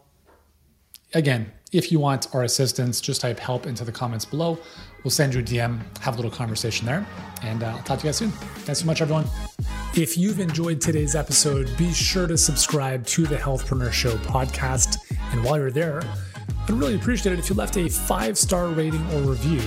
Again, 1.14 1.52
if 1.74 1.92
you 1.92 2.00
want 2.00 2.34
our 2.34 2.44
assistance, 2.44 3.02
just 3.02 3.22
type 3.22 3.40
help 3.40 3.66
into 3.66 3.84
the 3.84 3.92
comments 3.92 4.26
below. 4.26 4.60
We'll 5.04 5.12
send 5.12 5.34
you 5.34 5.42
a 5.42 5.44
DM, 5.44 5.82
have 6.00 6.14
a 6.14 6.18
little 6.18 6.32
conversation 6.32 6.86
there, 6.86 7.06
and 7.42 7.64
uh, 7.64 7.68
I'll 7.68 7.84
talk 7.84 8.00
to 8.00 8.06
you 8.06 8.10
guys 8.10 8.18
soon. 8.18 8.32
Thanks 8.32 8.80
so 8.80 8.86
much, 8.86 9.02
everyone. 9.02 9.26
If 9.96 10.18
you've 10.18 10.40
enjoyed 10.40 10.80
today's 10.80 11.16
episode, 11.16 11.76
be 11.78 11.92
sure 11.92 12.26
to 12.28 12.38
subscribe 12.38 13.06
to 13.08 13.26
the 13.26 13.36
Healthpreneur 13.36 13.92
Show 13.92 14.16
podcast. 14.18 14.98
And 15.32 15.44
while 15.44 15.58
you're 15.58 15.72
there, 15.72 16.02
I'd 16.64 16.72
really 16.72 16.96
appreciate 16.96 17.34
it 17.34 17.40
if 17.40 17.50
you 17.50 17.56
left 17.56 17.76
a 17.76 17.90
five 17.90 18.38
star 18.38 18.68
rating 18.68 19.06
or 19.14 19.22
review 19.22 19.62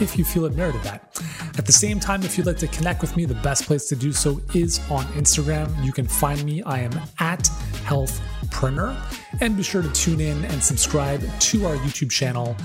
if 0.00 0.18
you 0.18 0.24
feel 0.24 0.46
it 0.46 0.56
merited 0.56 0.82
that. 0.82 1.22
At 1.56 1.66
the 1.66 1.72
same 1.72 2.00
time, 2.00 2.22
if 2.24 2.36
you'd 2.36 2.46
like 2.46 2.58
to 2.58 2.66
connect 2.68 3.00
with 3.00 3.16
me, 3.16 3.24
the 3.24 3.34
best 3.34 3.66
place 3.66 3.86
to 3.88 3.96
do 3.96 4.12
so 4.12 4.40
is 4.54 4.80
on 4.90 5.04
Instagram. 5.14 5.84
You 5.84 5.92
can 5.92 6.06
find 6.06 6.42
me. 6.44 6.62
I 6.62 6.80
am 6.80 6.92
at 7.20 7.48
Healthpreneur. 7.90 8.96
And 9.40 9.56
be 9.56 9.64
sure 9.64 9.82
to 9.82 9.90
tune 9.90 10.20
in 10.20 10.44
and 10.44 10.62
subscribe 10.62 11.20
to 11.40 11.66
our 11.66 11.74
YouTube 11.76 12.10
channel 12.10 12.56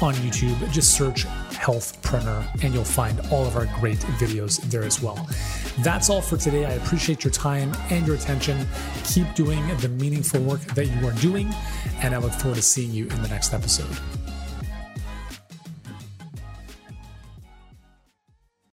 on 0.00 0.14
YouTube. 0.14 0.70
Just 0.70 0.96
search 0.96 1.26
Healthpreneur 1.50 2.62
and 2.62 2.72
you'll 2.72 2.84
find 2.84 3.20
all 3.32 3.44
of 3.44 3.56
our 3.56 3.66
great 3.80 3.98
videos 4.20 4.60
there 4.70 4.84
as 4.84 5.02
well. 5.02 5.28
That's 5.80 6.10
all 6.10 6.22
for 6.22 6.36
today. 6.36 6.64
I 6.64 6.70
appreciate 6.70 7.24
your 7.24 7.32
time 7.32 7.72
and 7.90 8.06
your 8.06 8.14
attention. 8.14 8.66
Keep 9.04 9.34
doing 9.34 9.66
the 9.78 9.88
meaningful 9.88 10.40
work 10.40 10.60
that 10.74 10.86
you 10.86 11.06
are 11.06 11.12
doing, 11.12 11.52
and 12.00 12.14
I 12.14 12.18
look 12.18 12.32
forward 12.32 12.56
to 12.56 12.62
seeing 12.62 12.92
you 12.92 13.06
in 13.08 13.22
the 13.22 13.28
next 13.28 13.52
episode. 13.52 13.96